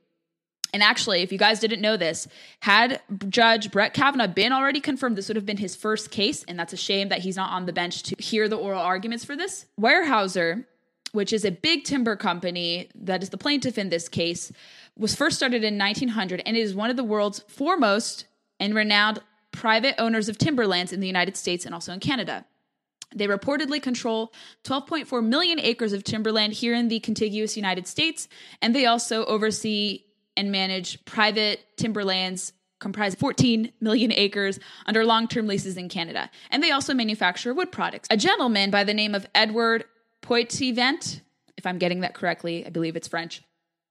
And 0.74 0.82
actually, 0.82 1.22
if 1.22 1.30
you 1.30 1.38
guys 1.38 1.60
didn't 1.60 1.80
know 1.80 1.96
this, 1.96 2.26
had 2.58 3.00
Judge 3.28 3.70
Brett 3.70 3.94
Kavanaugh 3.94 4.26
been 4.26 4.52
already 4.52 4.80
confirmed, 4.80 5.16
this 5.16 5.28
would 5.28 5.36
have 5.36 5.46
been 5.46 5.56
his 5.56 5.76
first 5.76 6.10
case. 6.10 6.42
And 6.48 6.58
that's 6.58 6.72
a 6.72 6.76
shame 6.76 7.10
that 7.10 7.20
he's 7.20 7.36
not 7.36 7.52
on 7.52 7.66
the 7.66 7.72
bench 7.72 8.02
to 8.02 8.16
hear 8.20 8.48
the 8.48 8.56
oral 8.56 8.80
arguments 8.80 9.24
for 9.24 9.36
this. 9.36 9.66
Weyerhaeuser, 9.80 10.64
which 11.12 11.32
is 11.32 11.44
a 11.44 11.52
big 11.52 11.84
timber 11.84 12.16
company 12.16 12.88
that 12.96 13.22
is 13.22 13.30
the 13.30 13.38
plaintiff 13.38 13.78
in 13.78 13.90
this 13.90 14.08
case, 14.08 14.50
was 14.98 15.14
first 15.14 15.36
started 15.36 15.62
in 15.62 15.78
1900 15.78 16.42
and 16.44 16.56
it 16.56 16.60
is 16.60 16.74
one 16.74 16.90
of 16.90 16.96
the 16.96 17.04
world's 17.04 17.38
foremost 17.46 18.26
and 18.58 18.74
renowned 18.74 19.20
private 19.52 19.94
owners 19.96 20.28
of 20.28 20.38
timberlands 20.38 20.92
in 20.92 20.98
the 20.98 21.06
United 21.06 21.36
States 21.36 21.64
and 21.64 21.72
also 21.72 21.92
in 21.92 22.00
Canada. 22.00 22.44
They 23.14 23.28
reportedly 23.28 23.80
control 23.80 24.32
12.4 24.64 25.24
million 25.24 25.60
acres 25.60 25.92
of 25.92 26.02
timberland 26.02 26.54
here 26.54 26.74
in 26.74 26.88
the 26.88 26.98
contiguous 26.98 27.56
United 27.56 27.86
States, 27.86 28.26
and 28.60 28.74
they 28.74 28.86
also 28.86 29.24
oversee 29.26 30.02
and 30.36 30.50
manage 30.50 31.04
private 31.04 31.60
timberlands 31.76 32.52
comprised 32.80 33.18
14 33.18 33.72
million 33.80 34.12
acres 34.12 34.60
under 34.86 35.04
long-term 35.04 35.46
leases 35.46 35.76
in 35.76 35.88
Canada. 35.88 36.30
And 36.50 36.62
they 36.62 36.70
also 36.70 36.92
manufacture 36.92 37.54
wood 37.54 37.72
products. 37.72 38.08
A 38.10 38.16
gentleman 38.16 38.70
by 38.70 38.84
the 38.84 38.94
name 38.94 39.14
of 39.14 39.26
Edward 39.34 39.84
Poitevent, 40.22 41.22
if 41.56 41.66
I'm 41.66 41.78
getting 41.78 42.00
that 42.00 42.14
correctly, 42.14 42.66
I 42.66 42.70
believe 42.70 42.96
it's 42.96 43.08
French. 43.08 43.42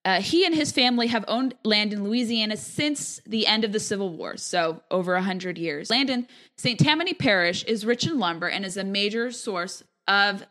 Uh, 0.05 0.21
he 0.21 0.45
and 0.45 0.53
his 0.53 0.71
family 0.71 1.07
have 1.07 1.23
owned 1.27 1.55
land 1.63 1.93
in 1.93 2.03
Louisiana 2.03 2.57
since 2.57 3.21
the 3.25 3.47
end 3.47 3.63
of 3.63 3.71
the 3.71 3.79
Civil 3.79 4.09
War, 4.09 4.35
so 4.35 4.81
over 4.91 5.13
100 5.13 5.57
years. 5.57 5.89
Land 5.89 6.09
in 6.09 6.27
St. 6.57 6.77
Tammany 6.77 7.13
Parish 7.13 7.63
is 7.63 7.85
rich 7.85 8.05
in 8.05 8.19
lumber 8.19 8.49
and 8.49 8.65
is 8.65 8.75
a 8.75 8.83
major 8.83 9.31
source 9.31 9.81
of 10.07 10.45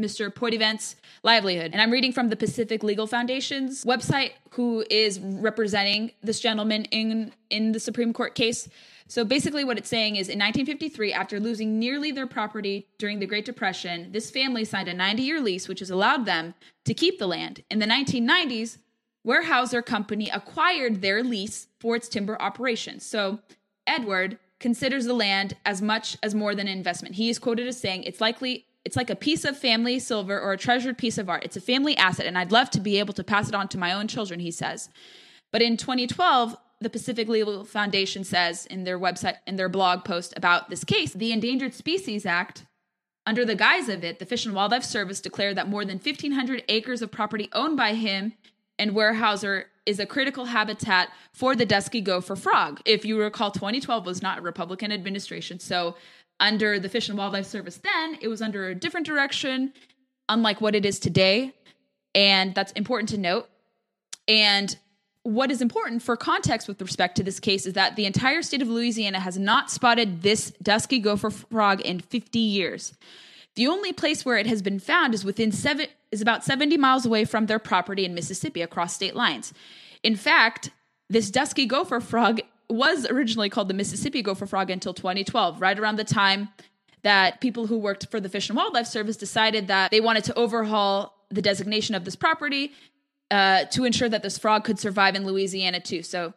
Mr. 0.00 0.34
Poitevent's 0.34 0.96
livelihood. 1.22 1.72
And 1.72 1.80
I'm 1.80 1.90
reading 1.90 2.12
from 2.12 2.28
the 2.28 2.36
Pacific 2.36 2.82
Legal 2.82 3.06
Foundation's 3.06 3.84
website, 3.84 4.32
who 4.52 4.84
is 4.90 5.20
representing 5.20 6.12
this 6.22 6.40
gentleman 6.40 6.84
in, 6.86 7.32
in 7.50 7.72
the 7.72 7.80
Supreme 7.80 8.12
Court 8.12 8.34
case. 8.34 8.68
So 9.10 9.24
basically, 9.24 9.64
what 9.64 9.76
it's 9.76 9.88
saying 9.88 10.16
is 10.16 10.28
in 10.28 10.38
1953, 10.38 11.12
after 11.12 11.40
losing 11.40 11.78
nearly 11.80 12.12
their 12.12 12.28
property 12.28 12.86
during 12.98 13.18
the 13.18 13.26
Great 13.26 13.44
Depression, 13.44 14.12
this 14.12 14.30
family 14.30 14.64
signed 14.64 14.88
a 14.88 14.94
90 14.94 15.22
year 15.22 15.40
lease, 15.40 15.66
which 15.66 15.80
has 15.80 15.90
allowed 15.90 16.26
them 16.26 16.54
to 16.84 16.94
keep 16.94 17.18
the 17.18 17.26
land. 17.26 17.64
In 17.70 17.80
the 17.80 17.86
1990s, 17.86 18.78
Weyerhaeuser 19.26 19.84
Company 19.84 20.30
acquired 20.30 21.02
their 21.02 21.22
lease 21.22 21.66
for 21.80 21.96
its 21.96 22.08
timber 22.08 22.40
operations. 22.40 23.04
So 23.04 23.40
Edward 23.86 24.38
considers 24.60 25.06
the 25.06 25.14
land 25.14 25.56
as 25.64 25.82
much 25.82 26.16
as 26.22 26.34
more 26.34 26.54
than 26.54 26.68
an 26.68 26.76
investment. 26.76 27.16
He 27.16 27.28
is 27.28 27.38
quoted 27.38 27.66
as 27.66 27.80
saying, 27.80 28.04
"It's 28.04 28.20
likely 28.20 28.66
it's 28.84 28.96
like 28.96 29.10
a 29.10 29.16
piece 29.16 29.44
of 29.44 29.58
family 29.58 29.98
silver 29.98 30.40
or 30.40 30.52
a 30.52 30.58
treasured 30.58 30.98
piece 30.98 31.18
of 31.18 31.28
art. 31.28 31.44
It's 31.44 31.56
a 31.56 31.60
family 31.60 31.96
asset, 31.96 32.26
and 32.26 32.38
I'd 32.38 32.52
love 32.52 32.70
to 32.70 32.80
be 32.80 32.98
able 32.98 33.14
to 33.14 33.24
pass 33.24 33.48
it 33.48 33.54
on 33.54 33.68
to 33.68 33.78
my 33.78 33.92
own 33.92 34.08
children." 34.08 34.40
He 34.40 34.50
says. 34.50 34.88
But 35.52 35.62
in 35.62 35.76
2012, 35.76 36.56
the 36.80 36.90
Pacific 36.90 37.28
Legal 37.28 37.64
Foundation 37.64 38.24
says 38.24 38.66
in 38.66 38.84
their 38.84 38.98
website 38.98 39.36
in 39.46 39.56
their 39.56 39.68
blog 39.68 40.04
post 40.04 40.32
about 40.36 40.70
this 40.70 40.84
case, 40.84 41.12
the 41.12 41.32
Endangered 41.32 41.74
Species 41.74 42.24
Act 42.24 42.64
under 43.26 43.44
the 43.44 43.54
guise 43.54 43.88
of 43.88 44.02
it, 44.02 44.18
the 44.18 44.26
Fish 44.26 44.46
and 44.46 44.54
Wildlife 44.54 44.84
Service 44.84 45.20
declared 45.20 45.56
that 45.56 45.68
more 45.68 45.84
than 45.84 45.98
1,500 45.98 46.64
acres 46.68 47.02
of 47.02 47.10
property 47.10 47.48
owned 47.52 47.76
by 47.76 47.94
him 47.94 48.32
and 48.78 48.92
Weyerhaeuser 48.92 49.64
is 49.84 49.98
a 49.98 50.06
critical 50.06 50.46
habitat 50.46 51.10
for 51.32 51.54
the 51.54 51.66
dusky 51.66 52.00
gopher 52.00 52.34
frog. 52.34 52.80
If 52.86 53.04
you 53.04 53.20
recall, 53.20 53.50
2012 53.50 54.06
was 54.06 54.22
not 54.22 54.38
a 54.38 54.42
Republican 54.42 54.90
administration. 54.90 55.58
So, 55.60 55.96
under 56.40 56.78
the 56.78 56.88
Fish 56.88 57.08
and 57.08 57.16
Wildlife 57.16 57.46
Service, 57.46 57.76
then 57.78 58.18
it 58.20 58.28
was 58.28 58.42
under 58.42 58.68
a 58.68 58.74
different 58.74 59.06
direction, 59.06 59.72
unlike 60.28 60.60
what 60.60 60.74
it 60.74 60.84
is 60.84 60.98
today. 60.98 61.52
And 62.14 62.54
that's 62.54 62.72
important 62.72 63.10
to 63.10 63.18
note. 63.18 63.48
And 64.26 64.76
what 65.22 65.50
is 65.50 65.60
important 65.60 66.02
for 66.02 66.16
context 66.16 66.66
with 66.66 66.80
respect 66.80 67.16
to 67.16 67.22
this 67.22 67.38
case 67.38 67.66
is 67.66 67.74
that 67.74 67.96
the 67.96 68.06
entire 68.06 68.42
state 68.42 68.62
of 68.62 68.68
Louisiana 68.68 69.20
has 69.20 69.38
not 69.38 69.70
spotted 69.70 70.22
this 70.22 70.50
dusky 70.62 70.98
gopher 70.98 71.30
frog 71.30 71.80
in 71.82 72.00
50 72.00 72.38
years. 72.38 72.94
The 73.56 73.66
only 73.66 73.92
place 73.92 74.24
where 74.24 74.38
it 74.38 74.46
has 74.46 74.62
been 74.62 74.78
found 74.78 75.12
is 75.12 75.24
within 75.24 75.52
seven 75.52 75.88
is 76.10 76.22
about 76.22 76.44
70 76.44 76.76
miles 76.76 77.04
away 77.04 77.24
from 77.24 77.46
their 77.46 77.58
property 77.58 78.04
in 78.04 78.14
Mississippi 78.14 78.62
across 78.62 78.94
state 78.94 79.14
lines. 79.14 79.52
In 80.02 80.16
fact, 80.16 80.70
this 81.08 81.30
dusky 81.30 81.66
gopher 81.66 82.00
frog 82.00 82.40
was 82.70 83.06
originally 83.06 83.50
called 83.50 83.68
the 83.68 83.74
Mississippi 83.74 84.22
gopher 84.22 84.46
frog 84.46 84.70
until 84.70 84.94
2012, 84.94 85.60
right 85.60 85.78
around 85.78 85.96
the 85.96 86.04
time 86.04 86.48
that 87.02 87.40
people 87.40 87.66
who 87.66 87.78
worked 87.78 88.10
for 88.10 88.20
the 88.20 88.28
Fish 88.28 88.48
and 88.48 88.56
Wildlife 88.56 88.86
Service 88.86 89.16
decided 89.16 89.68
that 89.68 89.90
they 89.90 90.00
wanted 90.00 90.24
to 90.24 90.38
overhaul 90.38 91.14
the 91.30 91.42
designation 91.42 91.94
of 91.94 92.04
this 92.04 92.16
property 92.16 92.72
uh, 93.30 93.64
to 93.66 93.84
ensure 93.84 94.08
that 94.08 94.22
this 94.22 94.38
frog 94.38 94.64
could 94.64 94.78
survive 94.78 95.14
in 95.14 95.24
Louisiana 95.24 95.80
too. 95.80 96.02
So, 96.02 96.34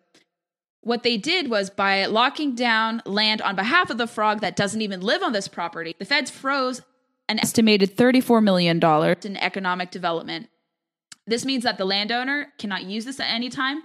what 0.81 1.03
they 1.03 1.15
did 1.15 1.49
was 1.49 1.69
by 1.69 2.05
locking 2.07 2.55
down 2.55 3.01
land 3.05 3.41
on 3.41 3.55
behalf 3.55 3.89
of 3.89 3.97
the 3.97 4.05
frog 4.05 4.41
that 4.41 4.57
doesn't 4.57 4.81
even 4.81 4.99
live 4.99 5.23
on 5.23 5.31
this 5.31 5.47
property, 5.47 5.95
the 5.97 6.03
feds 6.03 6.29
froze 6.29 6.81
an 7.29 7.39
estimated 7.39 7.95
$34 7.95 8.43
million 8.43 8.83
in 9.23 9.37
economic 9.37 9.91
development. 9.91 10.49
This 11.25 11.45
means 11.45 11.63
that 11.63 11.77
the 11.77 11.85
landowner 11.85 12.51
cannot 12.57 12.83
use 12.83 13.05
this 13.05 13.21
at 13.21 13.29
any 13.29 13.49
time 13.49 13.83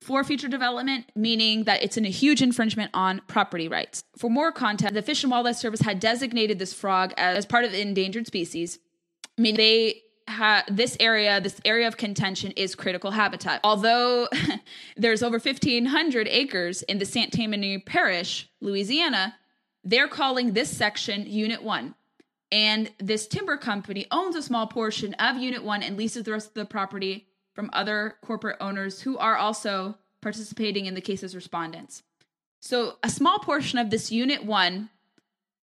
for 0.00 0.22
future 0.24 0.48
development, 0.48 1.10
meaning 1.14 1.64
that 1.64 1.82
it's 1.82 1.96
in 1.96 2.04
a 2.04 2.10
huge 2.10 2.40
infringement 2.40 2.90
on 2.94 3.20
property 3.26 3.68
rights. 3.68 4.04
For 4.16 4.30
more 4.30 4.52
context, 4.52 4.94
the 4.94 5.02
Fish 5.02 5.22
and 5.22 5.30
Wildlife 5.30 5.56
Service 5.56 5.80
had 5.80 6.00
designated 6.00 6.58
this 6.58 6.72
frog 6.72 7.12
as 7.16 7.46
part 7.46 7.64
of 7.64 7.72
the 7.72 7.80
endangered 7.80 8.26
species, 8.26 8.78
meaning 9.36 9.56
they 9.56 10.02
ha- 10.28 10.64
this 10.68 10.96
area, 11.00 11.40
this 11.40 11.60
area 11.64 11.88
of 11.88 11.96
contention 11.96 12.52
is 12.52 12.74
critical 12.74 13.10
habitat. 13.10 13.60
Although 13.64 14.28
there's 14.96 15.22
over 15.22 15.38
1,500 15.38 16.28
acres 16.28 16.82
in 16.82 16.98
the 16.98 17.04
St. 17.04 17.32
Tammany 17.32 17.78
Parish, 17.78 18.48
Louisiana, 18.60 19.36
they're 19.84 20.08
calling 20.08 20.52
this 20.52 20.74
section 20.74 21.26
Unit 21.26 21.62
1. 21.62 21.94
And 22.50 22.90
this 22.98 23.26
timber 23.26 23.56
company 23.56 24.06
owns 24.10 24.36
a 24.36 24.42
small 24.42 24.66
portion 24.66 25.14
of 25.14 25.36
Unit 25.36 25.62
1 25.62 25.82
and 25.82 25.96
leases 25.96 26.24
the 26.24 26.32
rest 26.32 26.48
of 26.48 26.54
the 26.54 26.64
property 26.64 27.27
from 27.58 27.70
other 27.72 28.14
corporate 28.24 28.56
owners 28.60 29.00
who 29.00 29.18
are 29.18 29.36
also 29.36 29.98
participating 30.22 30.86
in 30.86 30.94
the 30.94 31.00
case 31.00 31.24
as 31.24 31.34
respondents. 31.34 32.04
So, 32.62 32.98
a 33.02 33.10
small 33.10 33.40
portion 33.40 33.80
of 33.80 33.90
this 33.90 34.12
Unit 34.12 34.44
1, 34.44 34.88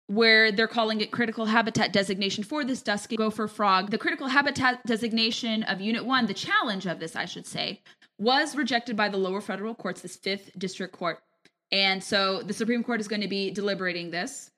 where 0.07 0.49
they're 0.49 0.65
calling 0.65 1.01
it 1.01 1.11
critical 1.11 1.47
habitat 1.47 1.91
designation 1.91 2.45
for 2.45 2.63
this 2.63 2.81
dusky 2.81 3.17
gopher 3.17 3.49
frog, 3.49 3.91
the 3.91 3.97
critical 3.97 4.29
habitat 4.29 4.79
designation 4.85 5.63
of 5.63 5.81
Unit 5.81 6.05
1, 6.05 6.25
the 6.27 6.33
challenge 6.33 6.85
of 6.85 7.01
this, 7.01 7.17
I 7.17 7.25
should 7.25 7.45
say, 7.45 7.81
was 8.17 8.55
rejected 8.55 8.95
by 8.95 9.09
the 9.09 9.17
lower 9.17 9.41
federal 9.41 9.75
courts, 9.75 9.99
this 9.99 10.15
fifth 10.15 10.57
district 10.57 10.95
court. 10.95 11.19
And 11.69 12.01
so 12.01 12.43
the 12.43 12.53
Supreme 12.53 12.85
Court 12.85 13.01
is 13.01 13.09
going 13.09 13.23
to 13.23 13.27
be 13.27 13.51
deliberating 13.51 14.09
this. 14.09 14.51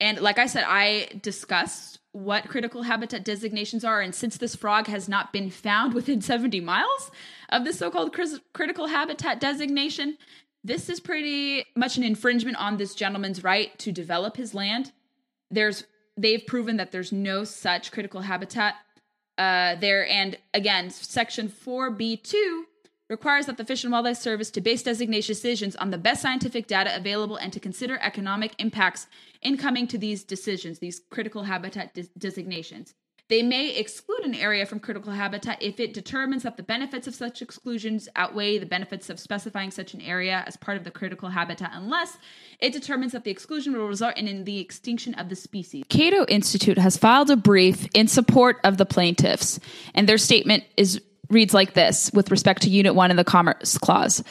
And 0.00 0.20
like 0.20 0.38
I 0.38 0.46
said, 0.46 0.64
I 0.66 1.08
discussed 1.22 1.98
what 2.12 2.48
critical 2.48 2.82
habitat 2.82 3.24
designations 3.24 3.84
are. 3.84 4.00
And 4.00 4.14
since 4.14 4.36
this 4.36 4.54
frog 4.54 4.86
has 4.86 5.08
not 5.08 5.32
been 5.32 5.50
found 5.50 5.94
within 5.94 6.20
70 6.22 6.60
miles 6.60 7.10
of 7.48 7.64
the 7.64 7.72
so 7.72 7.90
called 7.90 8.16
critical 8.52 8.86
habitat 8.86 9.40
designation, 9.40 10.16
this 10.64 10.88
is 10.88 11.00
pretty 11.00 11.64
much 11.76 11.96
an 11.96 12.04
infringement 12.04 12.56
on 12.56 12.76
this 12.76 12.94
gentleman's 12.94 13.44
right 13.44 13.76
to 13.78 13.92
develop 13.92 14.36
his 14.36 14.54
land. 14.54 14.92
There's 15.50 15.84
they've 16.16 16.44
proven 16.44 16.76
that 16.78 16.90
there's 16.90 17.12
no 17.12 17.44
such 17.44 17.92
critical 17.92 18.22
habitat 18.22 18.74
uh, 19.38 19.76
there. 19.76 20.06
And 20.08 20.36
again, 20.52 20.90
section 20.90 21.48
4B2 21.48 22.62
requires 23.08 23.46
that 23.46 23.56
the 23.56 23.64
Fish 23.64 23.84
and 23.84 23.92
Wildlife 23.92 24.18
Service 24.18 24.50
to 24.52 24.60
base 24.60 24.82
designation 24.82 25.34
decisions 25.34 25.76
on 25.76 25.90
the 25.90 25.98
best 25.98 26.22
scientific 26.22 26.66
data 26.66 26.94
available 26.94 27.36
and 27.36 27.52
to 27.52 27.60
consider 27.60 27.98
economic 28.00 28.52
impacts 28.58 29.06
in 29.42 29.56
coming 29.56 29.86
to 29.86 29.98
these 29.98 30.24
decisions, 30.24 30.78
these 30.78 31.00
critical 31.10 31.44
habitat 31.44 31.94
des- 31.94 32.08
designations. 32.18 32.94
They 33.28 33.42
may 33.42 33.76
exclude 33.76 34.24
an 34.24 34.34
area 34.34 34.64
from 34.64 34.80
critical 34.80 35.12
habitat 35.12 35.62
if 35.62 35.78
it 35.80 35.92
determines 35.92 36.44
that 36.44 36.56
the 36.56 36.62
benefits 36.62 37.06
of 37.06 37.14
such 37.14 37.42
exclusions 37.42 38.08
outweigh 38.16 38.56
the 38.56 38.64
benefits 38.64 39.10
of 39.10 39.20
specifying 39.20 39.70
such 39.70 39.92
an 39.92 40.00
area 40.00 40.44
as 40.46 40.56
part 40.56 40.78
of 40.78 40.84
the 40.84 40.90
critical 40.90 41.28
habitat, 41.28 41.70
unless 41.74 42.16
it 42.58 42.72
determines 42.72 43.12
that 43.12 43.24
the 43.24 43.30
exclusion 43.30 43.76
will 43.76 43.86
result 43.86 44.16
in 44.16 44.44
the 44.44 44.60
extinction 44.60 45.12
of 45.14 45.28
the 45.28 45.36
species. 45.36 45.84
Cato 45.90 46.24
Institute 46.26 46.78
has 46.78 46.96
filed 46.96 47.30
a 47.30 47.36
brief 47.36 47.86
in 47.92 48.08
support 48.08 48.60
of 48.64 48.78
the 48.78 48.86
plaintiffs, 48.86 49.60
and 49.94 50.08
their 50.08 50.16
statement 50.16 50.64
is 50.78 50.98
reads 51.30 51.54
like 51.54 51.74
this 51.74 52.10
with 52.12 52.30
respect 52.30 52.62
to 52.62 52.70
Unit 52.70 52.94
1 52.94 53.10
in 53.10 53.16
the 53.16 53.24
Commerce 53.24 53.78
Clause. 53.78 54.22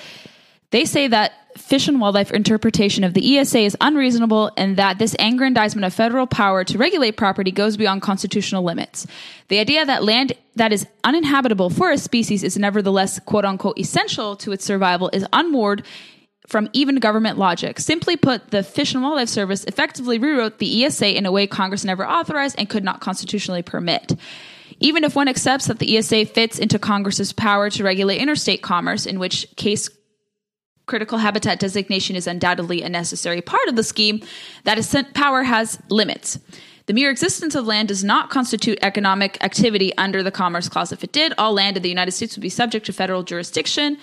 They 0.71 0.85
say 0.85 1.07
that 1.07 1.33
Fish 1.57 1.87
and 1.87 1.99
Wildlife 1.99 2.31
interpretation 2.31 3.03
of 3.03 3.13
the 3.13 3.37
ESA 3.37 3.59
is 3.59 3.77
unreasonable 3.81 4.51
and 4.57 4.77
that 4.77 4.99
this 4.99 5.15
aggrandizement 5.17 5.85
of 5.85 5.93
federal 5.93 6.27
power 6.27 6.63
to 6.63 6.77
regulate 6.77 7.17
property 7.17 7.51
goes 7.51 7.77
beyond 7.77 8.01
constitutional 8.01 8.63
limits. 8.63 9.07
The 9.47 9.59
idea 9.59 9.85
that 9.85 10.03
land 10.03 10.33
that 10.55 10.73
is 10.73 10.85
uninhabitable 11.03 11.69
for 11.69 11.91
a 11.91 11.97
species 11.97 12.43
is 12.43 12.57
nevertheless 12.57 13.19
quote 13.19 13.45
unquote 13.45 13.79
essential 13.79 14.35
to 14.37 14.51
its 14.51 14.65
survival 14.65 15.09
is 15.13 15.25
unmoored 15.33 15.83
from 16.47 16.69
even 16.73 16.95
government 16.95 17.37
logic. 17.37 17.79
Simply 17.79 18.15
put, 18.15 18.51
the 18.51 18.63
Fish 18.63 18.93
and 18.93 19.03
Wildlife 19.03 19.29
Service 19.29 19.65
effectively 19.65 20.17
rewrote 20.17 20.59
the 20.59 20.85
ESA 20.85 21.17
in 21.17 21.25
a 21.25 21.31
way 21.31 21.45
Congress 21.45 21.83
never 21.83 22.07
authorized 22.07 22.55
and 22.57 22.69
could 22.69 22.83
not 22.83 23.01
constitutionally 23.01 23.61
permit. 23.61 24.13
Even 24.79 25.03
if 25.03 25.15
one 25.15 25.27
accepts 25.27 25.67
that 25.67 25.79
the 25.79 25.97
ESA 25.97 26.25
fits 26.25 26.59
into 26.59 26.77
Congress's 26.77 27.33
power 27.33 27.69
to 27.69 27.83
regulate 27.83 28.19
interstate 28.19 28.61
commerce, 28.61 29.05
in 29.05 29.19
which 29.19 29.47
case 29.55 29.89
critical 30.85 31.17
habitat 31.17 31.59
designation 31.59 32.15
is 32.15 32.27
undoubtedly 32.27 32.81
a 32.81 32.89
necessary 32.89 33.41
part 33.41 33.67
of 33.67 33.75
the 33.75 33.83
scheme, 33.83 34.21
that 34.63 35.13
power 35.13 35.43
has 35.43 35.79
limits. 35.89 36.39
The 36.85 36.93
mere 36.93 37.11
existence 37.11 37.53
of 37.53 37.67
land 37.67 37.89
does 37.89 38.03
not 38.03 38.29
constitute 38.29 38.79
economic 38.81 39.37
activity 39.43 39.95
under 39.97 40.23
the 40.23 40.31
Commerce 40.31 40.69
Clause. 40.69 40.93
If 40.93 41.03
it 41.03 41.11
did, 41.11 41.33
all 41.37 41.53
land 41.53 41.75
in 41.75 41.83
the 41.83 41.89
United 41.89 42.11
States 42.11 42.37
would 42.37 42.41
be 42.41 42.49
subject 42.49 42.85
to 42.85 42.93
federal 42.93 43.23
jurisdiction. 43.23 43.97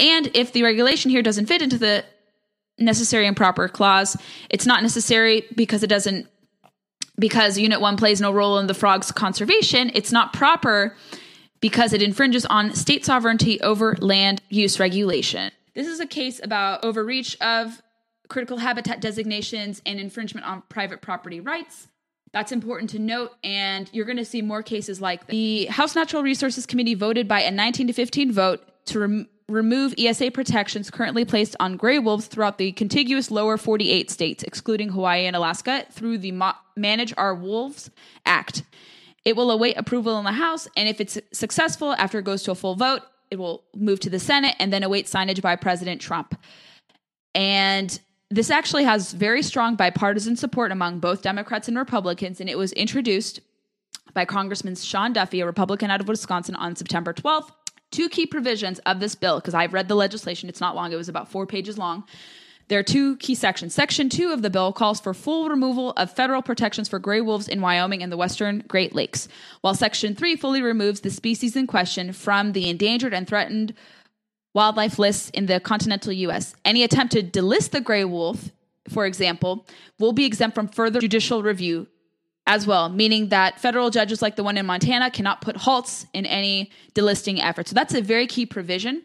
And 0.00 0.30
if 0.34 0.52
the 0.52 0.64
regulation 0.64 1.10
here 1.10 1.22
doesn't 1.22 1.46
fit 1.46 1.62
into 1.62 1.78
the 1.78 2.04
necessary 2.78 3.28
and 3.28 3.36
proper 3.36 3.68
clause, 3.68 4.16
it's 4.50 4.66
not 4.66 4.82
necessary 4.82 5.46
because 5.54 5.84
it 5.84 5.86
doesn't 5.86 6.26
because 7.18 7.58
Unit 7.58 7.80
1 7.80 7.96
plays 7.96 8.20
no 8.20 8.32
role 8.32 8.58
in 8.58 8.66
the 8.66 8.74
frog's 8.74 9.10
conservation. 9.12 9.90
It's 9.94 10.12
not 10.12 10.32
proper 10.32 10.96
because 11.60 11.92
it 11.92 12.02
infringes 12.02 12.44
on 12.46 12.74
state 12.74 13.04
sovereignty 13.04 13.60
over 13.60 13.96
land 14.00 14.42
use 14.48 14.78
regulation. 14.78 15.50
This 15.74 15.86
is 15.86 16.00
a 16.00 16.06
case 16.06 16.40
about 16.42 16.84
overreach 16.84 17.36
of 17.40 17.82
critical 18.28 18.58
habitat 18.58 19.00
designations 19.00 19.82
and 19.86 20.00
infringement 20.00 20.46
on 20.46 20.62
private 20.68 21.00
property 21.00 21.40
rights. 21.40 21.88
That's 22.32 22.52
important 22.52 22.90
to 22.90 22.98
note, 22.98 23.32
and 23.42 23.88
you're 23.92 24.04
going 24.04 24.18
to 24.18 24.24
see 24.24 24.42
more 24.42 24.62
cases 24.62 25.00
like 25.00 25.26
this. 25.26 25.32
The 25.32 25.66
House 25.66 25.94
Natural 25.94 26.22
Resources 26.22 26.66
Committee 26.66 26.94
voted 26.94 27.28
by 27.28 27.40
a 27.40 27.50
19 27.50 27.86
to 27.86 27.92
15 27.92 28.32
vote 28.32 28.62
to 28.86 28.98
rem- 28.98 29.28
remove 29.48 29.94
ESA 29.96 30.30
protections 30.32 30.90
currently 30.90 31.24
placed 31.24 31.54
on 31.60 31.76
gray 31.76 31.98
wolves 31.98 32.26
throughout 32.26 32.58
the 32.58 32.72
contiguous 32.72 33.30
lower 33.30 33.56
48 33.56 34.10
states, 34.10 34.42
excluding 34.42 34.88
Hawaii 34.88 35.26
and 35.26 35.36
Alaska, 35.36 35.86
through 35.90 36.18
the 36.18 36.32
Manage 36.76 37.14
Our 37.16 37.34
Wolves 37.34 37.90
Act. 38.24 38.64
It 39.24 39.36
will 39.36 39.50
await 39.50 39.76
approval 39.76 40.18
in 40.18 40.24
the 40.24 40.32
House, 40.32 40.68
and 40.76 40.88
if 40.88 41.00
it's 41.00 41.18
successful 41.32 41.92
after 41.92 42.18
it 42.18 42.24
goes 42.24 42.42
to 42.44 42.52
a 42.52 42.54
full 42.56 42.74
vote, 42.74 43.02
it 43.30 43.38
will 43.38 43.64
move 43.74 44.00
to 44.00 44.10
the 44.10 44.18
Senate 44.18 44.54
and 44.58 44.72
then 44.72 44.82
await 44.82 45.06
signage 45.06 45.42
by 45.42 45.56
President 45.56 46.00
Trump. 46.00 46.40
And 47.34 47.98
this 48.30 48.50
actually 48.50 48.84
has 48.84 49.12
very 49.12 49.42
strong 49.42 49.76
bipartisan 49.76 50.36
support 50.36 50.72
among 50.72 51.00
both 51.00 51.22
Democrats 51.22 51.68
and 51.68 51.76
Republicans, 51.76 52.40
and 52.40 52.50
it 52.50 52.58
was 52.58 52.72
introduced 52.72 53.40
by 54.12 54.24
Congressman 54.24 54.74
Sean 54.76 55.12
Duffy, 55.12 55.40
a 55.40 55.46
Republican 55.46 55.90
out 55.90 56.00
of 56.00 56.08
Wisconsin, 56.08 56.54
on 56.56 56.74
September 56.74 57.12
12th. 57.12 57.50
Two 57.90 58.08
key 58.08 58.26
provisions 58.26 58.78
of 58.80 59.00
this 59.00 59.14
bill, 59.14 59.36
because 59.38 59.54
I've 59.54 59.72
read 59.72 59.88
the 59.88 59.94
legislation, 59.94 60.48
it's 60.48 60.60
not 60.60 60.74
long, 60.74 60.92
it 60.92 60.96
was 60.96 61.08
about 61.08 61.30
four 61.30 61.46
pages 61.46 61.78
long. 61.78 62.04
There 62.68 62.80
are 62.80 62.84
two 62.84 63.16
key 63.18 63.36
sections. 63.36 63.74
Section 63.74 64.08
2 64.08 64.32
of 64.32 64.42
the 64.42 64.50
bill 64.50 64.72
calls 64.72 64.98
for 64.98 65.14
full 65.14 65.48
removal 65.48 65.92
of 65.92 66.10
federal 66.10 66.42
protections 66.42 66.88
for 66.88 66.98
gray 66.98 67.20
wolves 67.20 67.46
in 67.46 67.60
Wyoming 67.60 68.02
and 68.02 68.10
the 68.10 68.16
western 68.16 68.64
Great 68.66 68.92
Lakes, 68.92 69.28
while 69.60 69.74
Section 69.74 70.16
3 70.16 70.34
fully 70.34 70.60
removes 70.60 71.00
the 71.00 71.10
species 71.10 71.54
in 71.54 71.68
question 71.68 72.12
from 72.12 72.52
the 72.52 72.68
endangered 72.68 73.14
and 73.14 73.28
threatened 73.28 73.72
wildlife 74.52 74.98
lists 74.98 75.30
in 75.30 75.46
the 75.46 75.60
continental 75.60 76.12
U.S. 76.12 76.56
Any 76.64 76.82
attempt 76.82 77.12
to 77.12 77.22
delist 77.22 77.70
the 77.70 77.80
gray 77.80 78.04
wolf, 78.04 78.50
for 78.88 79.06
example, 79.06 79.64
will 80.00 80.12
be 80.12 80.24
exempt 80.24 80.56
from 80.56 80.66
further 80.66 81.00
judicial 81.00 81.44
review 81.44 81.86
as 82.46 82.66
well, 82.66 82.88
meaning 82.88 83.30
that 83.30 83.60
federal 83.60 83.90
judges 83.90 84.22
like 84.22 84.36
the 84.36 84.44
one 84.44 84.56
in 84.56 84.66
Montana 84.66 85.10
cannot 85.10 85.40
put 85.40 85.56
halts 85.56 86.06
in 86.12 86.26
any 86.26 86.70
delisting 86.94 87.40
effort. 87.40 87.68
So 87.68 87.74
that's 87.74 87.94
a 87.94 88.00
very 88.00 88.26
key 88.26 88.46
provision. 88.46 89.02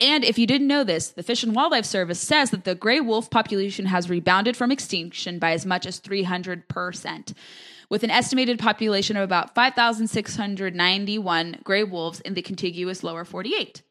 And 0.00 0.24
if 0.24 0.38
you 0.38 0.46
didn't 0.46 0.66
know 0.66 0.84
this, 0.84 1.10
the 1.10 1.22
Fish 1.22 1.42
and 1.42 1.54
Wildlife 1.54 1.84
Service 1.84 2.20
says 2.20 2.50
that 2.50 2.64
the 2.64 2.74
gray 2.74 3.00
wolf 3.00 3.30
population 3.30 3.86
has 3.86 4.08
rebounded 4.08 4.56
from 4.56 4.72
extinction 4.72 5.38
by 5.38 5.52
as 5.52 5.66
much 5.66 5.84
as 5.84 6.00
300%, 6.00 7.34
with 7.90 8.02
an 8.02 8.10
estimated 8.10 8.58
population 8.58 9.16
of 9.16 9.24
about 9.24 9.54
5,691 9.54 11.58
gray 11.64 11.84
wolves 11.84 12.20
in 12.20 12.32
the 12.32 12.40
contiguous 12.40 13.02
lower 13.02 13.26
48, 13.26 13.82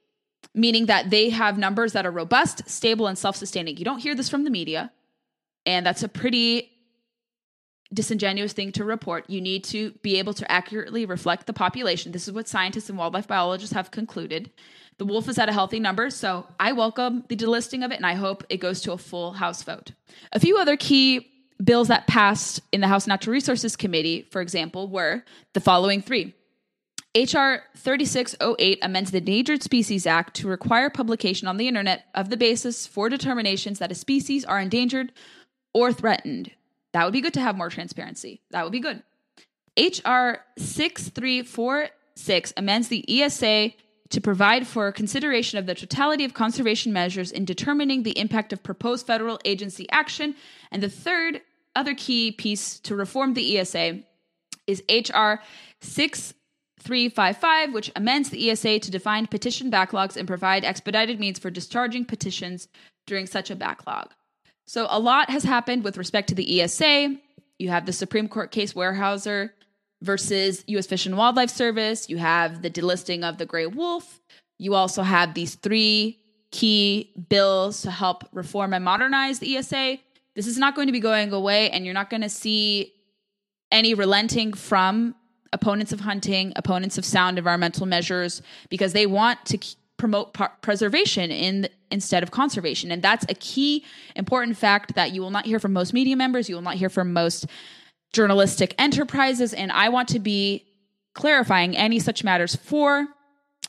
meaning 0.55 0.88
that 0.88 1.12
they 1.12 1.29
have 1.29 1.60
numbers 1.60 1.93
that 1.93 2.08
are 2.08 2.12
robust, 2.12 2.67
stable, 2.67 3.05
and 3.05 3.17
self 3.17 3.36
sustaining. 3.36 3.77
You 3.77 3.86
don't 3.86 3.99
hear 3.99 4.15
this 4.15 4.29
from 4.29 4.45
the 4.45 4.49
media, 4.49 4.91
and 5.67 5.86
that's 5.86 6.01
a 6.01 6.10
pretty 6.10 6.71
disingenuous 7.93 8.54
thing 8.54 8.71
to 8.73 8.84
report. 8.84 9.30
You 9.30 9.41
need 9.41 9.63
to 9.65 9.91
be 10.04 10.19
able 10.19 10.34
to 10.36 10.52
accurately 10.52 11.06
reflect 11.06 11.47
the 11.47 11.54
population. 11.54 12.12
This 12.12 12.28
is 12.28 12.34
what 12.34 12.47
scientists 12.47 12.89
and 12.89 12.97
wildlife 12.97 13.28
biologists 13.28 13.73
have 13.73 13.91
concluded. 13.91 14.52
The 14.97 15.06
wolf 15.06 15.30
is 15.30 15.39
at 15.39 15.49
a 15.49 15.54
healthy 15.54 15.80
number, 15.80 16.10
so 16.10 16.45
I 16.60 16.73
welcome 16.73 17.23
the 17.30 17.36
delisting 17.36 17.86
of 17.86 17.91
it 17.91 17.95
and 17.95 18.06
I 18.06 18.15
hope 18.15 18.43
it 18.49 18.58
goes 18.58 18.82
to 18.82 18.91
a 18.91 18.97
full 18.97 19.34
House 19.34 19.63
vote. 19.63 19.93
A 20.34 20.39
few 20.39 20.58
other 20.58 20.75
key 20.78 21.32
bills 21.63 21.88
that 21.88 22.08
passed 22.08 22.62
in 22.71 22.82
the 22.82 22.88
House 22.88 23.08
Natural 23.08 23.34
Resources 23.34 23.75
Committee, 23.75 24.28
for 24.30 24.41
example, 24.41 24.88
were 24.88 25.23
the 25.54 25.62
following 25.62 26.02
three. 26.02 26.34
H.R. 27.15 27.63
3608 27.75 28.80
amends 28.84 29.12
the 29.12 29.17
Endangered 29.17 29.63
Species 29.63 30.06
Act 30.06 30.36
to 30.36 30.47
require 30.47 30.91
publication 30.91 31.47
on 31.47 31.58
the 31.58 31.67
internet 31.67 32.06
of 32.13 32.30
the 32.30 32.38
basis 32.38 32.86
for 32.86 33.10
determinations 33.10 33.80
that 33.80 33.91
a 33.91 33.95
species 33.95 34.45
are 34.45 34.60
endangered 34.60 35.12
or 35.73 35.91
threatened. 35.91 36.52
That 36.93 37.04
would 37.04 37.13
be 37.13 37.21
good 37.21 37.34
to 37.36 37.41
have 37.41 37.58
more 37.58 37.69
transparency. 37.69 38.41
That 38.52 38.63
would 38.63 38.71
be 38.71 38.80
good. 38.80 39.04
H.R. 39.78 40.43
6346 40.58 42.54
amends 42.58 42.88
the 42.88 43.21
ESA 43.21 43.71
to 44.10 44.21
provide 44.21 44.65
for 44.67 44.91
consideration 44.91 45.58
of 45.60 45.67
the 45.67 45.75
totality 45.75 46.25
of 46.25 46.34
conservation 46.34 46.91
measures 46.91 47.32
in 47.32 47.45
determining 47.45 48.04
the 48.04 48.17
impact 48.17 48.52
of 48.52 48.63
proposed 48.63 49.06
federal 49.06 49.39
agency 49.45 49.88
action. 49.91 50.36
And 50.71 50.82
the 50.82 50.89
third 50.89 51.41
other 51.75 51.93
key 51.93 52.32
piece 52.32 52.80
to 52.80 52.95
reform 52.95 53.36
the 53.36 53.58
ESA 53.58 53.99
is 54.65 54.84
HR 54.89 55.36
6355, 55.82 57.73
which 57.73 57.91
amends 57.95 58.30
the 58.30 58.49
ESA 58.49 58.80
to 58.80 58.91
define 58.91 59.28
petition 59.28 59.71
backlogs 59.71 60.17
and 60.17 60.28
provide 60.28 60.65
expedited 60.65 61.19
means 61.19 61.38
for 61.39 61.52
discharging 61.52 62.06
petitions 62.06 62.67
during 63.06 63.28
such 63.28 63.52
a 63.52 63.56
backlog. 63.56 64.12
So, 64.69 64.86
a 64.88 64.99
lot 64.99 65.32
has 65.32 65.43
happened 65.43 65.84
with 65.84 65.97
respect 65.97 66.29
to 66.29 66.36
the 66.36 66.62
ESA. 66.62 67.15
You 67.58 67.69
have 67.69 67.88
the 67.88 67.91
Supreme 67.91 68.27
Court 68.27 68.51
case 68.51 68.73
Weyerhaeuser 68.73 69.49
versus 70.03 70.63
U.S. 70.67 70.86
Fish 70.86 71.08
and 71.08 71.17
Wildlife 71.17 71.49
Service. 71.49 72.08
You 72.08 72.17
have 72.17 72.62
the 72.62 72.69
delisting 72.69 73.27
of 73.27 73.39
the 73.39 73.47
gray 73.47 73.65
wolf. 73.65 74.21
You 74.60 74.75
also 74.75 75.01
have 75.01 75.34
these 75.34 75.55
three 75.55 76.19
key 76.51 77.12
bills 77.29 77.82
to 77.82 77.89
help 77.89 78.25
reform 78.32 78.75
and 78.75 78.86
modernize 78.86 79.39
the 79.39 79.58
ESA. 79.58 79.97
This 80.36 80.45
is 80.45 80.60
not 80.60 80.75
going 80.75 80.86
to 80.86 80.93
be 80.93 80.99
going 80.99 81.34
away, 81.34 81.71
and 81.71 81.84
you're 81.84 81.95
not 81.95 82.12
going 82.12 82.21
to 82.21 82.29
see 82.29 82.93
any 83.71 83.95
relenting 83.95 84.53
from 84.53 85.15
opponents 85.51 85.93
of 85.93 86.01
hunting, 86.01 86.53
opponents 86.55 86.99
of 86.99 87.05
sound 87.05 87.39
environmental 87.39 87.88
measures, 87.88 88.43
because 88.69 88.93
they 88.93 89.08
want 89.08 89.43
to 89.47 89.58
promote 89.97 90.36
par- 90.36 90.53
preservation 90.62 91.32
in 91.32 91.69
instead 91.91 92.23
of 92.23 92.32
conservation, 92.32 92.91
and 92.91 93.02
that's 93.02 93.25
a 93.30 93.34
key 93.36 93.84
important 94.15 94.58
fact 94.58 94.95
that 94.95 95.12
you 95.12 95.21
will 95.21 95.32
not 95.32 95.45
hear 95.45 95.60
from 95.60 95.73
most 95.73 95.93
media 95.93 96.15
members. 96.15 96.49
You 96.49 96.56
will 96.56 96.62
not 96.62 96.75
hear 96.75 96.89
from 96.89 97.13
most 97.13 97.45
journalistic 98.13 98.75
enterprises, 98.78 99.54
and 99.54 99.71
I 99.71 99.89
want 99.89 100.10
to 100.10 100.19
be 100.19 100.65
clarifying 101.13 101.75
any 101.75 101.99
such 101.99 102.23
matters 102.23 102.56
for 102.56 103.08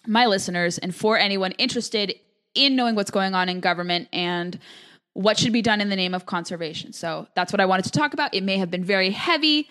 my 0.07 0.27
listeners 0.27 0.79
and 0.79 0.95
for 0.95 1.19
anyone 1.19 1.53
interested 1.53 2.15
in 2.55 2.77
knowing 2.77 2.95
what's 2.95 3.11
going 3.11 3.35
on 3.35 3.49
in 3.49 3.61
government 3.61 4.09
and 4.13 4.59
what 5.13 5.39
should 5.39 5.53
be 5.53 5.63
done 5.63 5.81
in 5.81 5.89
the 5.89 5.97
name 5.97 6.15
of 6.15 6.27
conservation. 6.27 6.93
So 6.93 7.27
that's 7.35 7.53
what 7.53 7.61
I 7.61 7.67
wanted 7.67 7.85
to 7.87 7.91
talk 7.91 8.15
about. 8.15 8.35
It 8.35 8.43
may 8.43 8.59
have 8.59 8.71
been 8.71 8.85
very 8.85 9.11
heavy, 9.11 9.69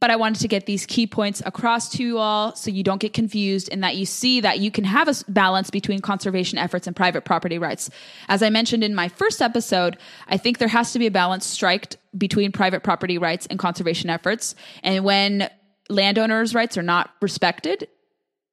but 0.00 0.10
I 0.10 0.16
wanted 0.16 0.40
to 0.40 0.48
get 0.48 0.66
these 0.66 0.86
key 0.86 1.06
points 1.06 1.42
across 1.46 1.88
to 1.90 2.02
you 2.02 2.18
all 2.18 2.54
so 2.56 2.70
you 2.70 2.82
don't 2.82 3.00
get 3.00 3.12
confused 3.12 3.68
and 3.70 3.82
that 3.84 3.96
you 3.96 4.06
see 4.06 4.40
that 4.40 4.58
you 4.58 4.70
can 4.70 4.84
have 4.84 5.08
a 5.08 5.14
balance 5.28 5.70
between 5.70 6.00
conservation 6.00 6.58
efforts 6.58 6.86
and 6.86 6.96
private 6.96 7.24
property 7.24 7.58
rights. 7.58 7.90
As 8.28 8.42
I 8.42 8.50
mentioned 8.50 8.82
in 8.82 8.94
my 8.94 9.08
first 9.08 9.40
episode, 9.40 9.96
I 10.26 10.36
think 10.36 10.58
there 10.58 10.68
has 10.68 10.92
to 10.92 10.98
be 10.98 11.06
a 11.06 11.10
balance 11.10 11.46
striked 11.46 11.96
between 12.16 12.52
private 12.52 12.82
property 12.82 13.18
rights 13.18 13.46
and 13.46 13.58
conservation 13.58 14.10
efforts. 14.10 14.54
And 14.82 15.04
when 15.04 15.48
landowners' 15.88 16.54
rights 16.54 16.76
are 16.76 16.82
not 16.82 17.10
respected, 17.20 17.88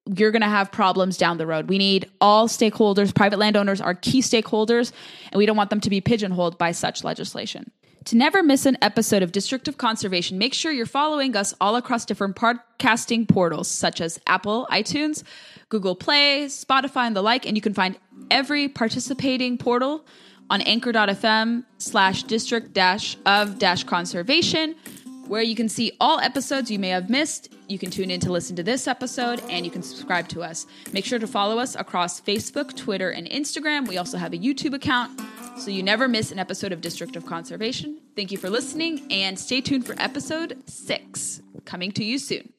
you're 0.06 0.32
going 0.32 0.42
to 0.42 0.48
have 0.48 0.72
problems 0.72 1.18
down 1.18 1.38
the 1.38 1.48
road. 1.48 1.70
We 1.70 1.78
need 1.78 2.10
all 2.20 2.48
stakeholders. 2.48 3.14
Private 3.14 3.40
landowners 3.40 3.82
are 3.82 3.94
key 3.94 4.22
stakeholders, 4.22 4.92
and 5.32 5.38
we 5.38 5.46
don't 5.46 5.58
want 5.58 5.70
them 5.70 5.82
to 5.82 5.90
be 5.90 6.02
pigeonholed 6.02 6.58
by 6.58 6.72
such 6.72 7.04
legislation. 7.04 7.72
To 8.06 8.18
never 8.18 8.42
miss 8.42 8.66
an 8.66 8.80
episode 8.82 9.22
of 9.22 9.32
District 9.32 9.68
of 9.68 9.78
Conservation, 9.78 10.40
make 10.40 10.56
sure 10.56 10.72
you're 10.72 10.88
following 10.88 11.36
us 11.36 11.54
all 11.62 11.76
across 11.76 12.04
different 12.04 12.36
podcasting 12.36 13.28
portals 13.28 13.68
such 13.68 14.02
as 14.02 14.20
Apple, 14.26 14.68
iTunes, 14.72 15.24
Google 15.70 15.96
Play, 15.96 16.46
Spotify, 16.46 17.06
and 17.06 17.16
the 17.16 17.22
like. 17.22 17.46
And 17.46 17.56
you 17.56 17.62
can 17.62 17.76
find 17.76 17.96
every 18.32 18.68
participating 18.68 19.56
portal 19.60 20.04
on 20.50 20.62
anchor.fm 20.62 21.64
slash 21.78 22.24
district 22.24 22.74
dash 22.74 23.18
of 23.28 23.60
dash 23.60 23.84
conservation, 23.84 24.76
where 25.28 25.44
you 25.44 25.56
can 25.56 25.70
see 25.70 25.92
all 26.00 26.20
episodes 26.20 26.72
you 26.72 26.80
may 26.80 26.90
have 26.90 27.08
missed. 27.08 27.54
You 27.70 27.78
can 27.78 27.92
tune 27.92 28.10
in 28.10 28.20
to 28.22 28.32
listen 28.32 28.56
to 28.56 28.64
this 28.64 28.88
episode 28.88 29.44
and 29.48 29.64
you 29.64 29.72
can 29.72 29.84
subscribe 29.84 30.28
to 30.30 30.42
us. 30.42 30.66
Make 30.92 31.06
sure 31.06 31.20
to 31.20 31.28
follow 31.28 31.60
us 31.60 31.76
across 31.76 32.20
Facebook, 32.20 32.76
Twitter, 32.76 33.12
and 33.12 33.30
Instagram. 33.30 33.88
We 33.88 33.98
also 33.98 34.18
have 34.18 34.34
a 34.34 34.38
YouTube 34.38 34.74
account 34.74 35.22
so 35.58 35.70
you 35.70 35.84
never 35.84 36.08
miss 36.08 36.32
an 36.32 36.40
episode 36.40 36.72
of 36.72 36.82
District 36.82 37.16
of 37.16 37.26
Conservation. 37.26 38.00
Thank 38.16 38.32
you 38.32 38.38
for 38.38 38.50
listening 38.50 39.08
and 39.12 39.38
stay 39.38 39.62
tuned 39.62 39.86
for 39.86 39.96
episode 40.00 40.58
six 40.66 41.42
coming 41.66 41.92
to 41.94 42.04
you 42.04 42.18
soon. 42.18 42.54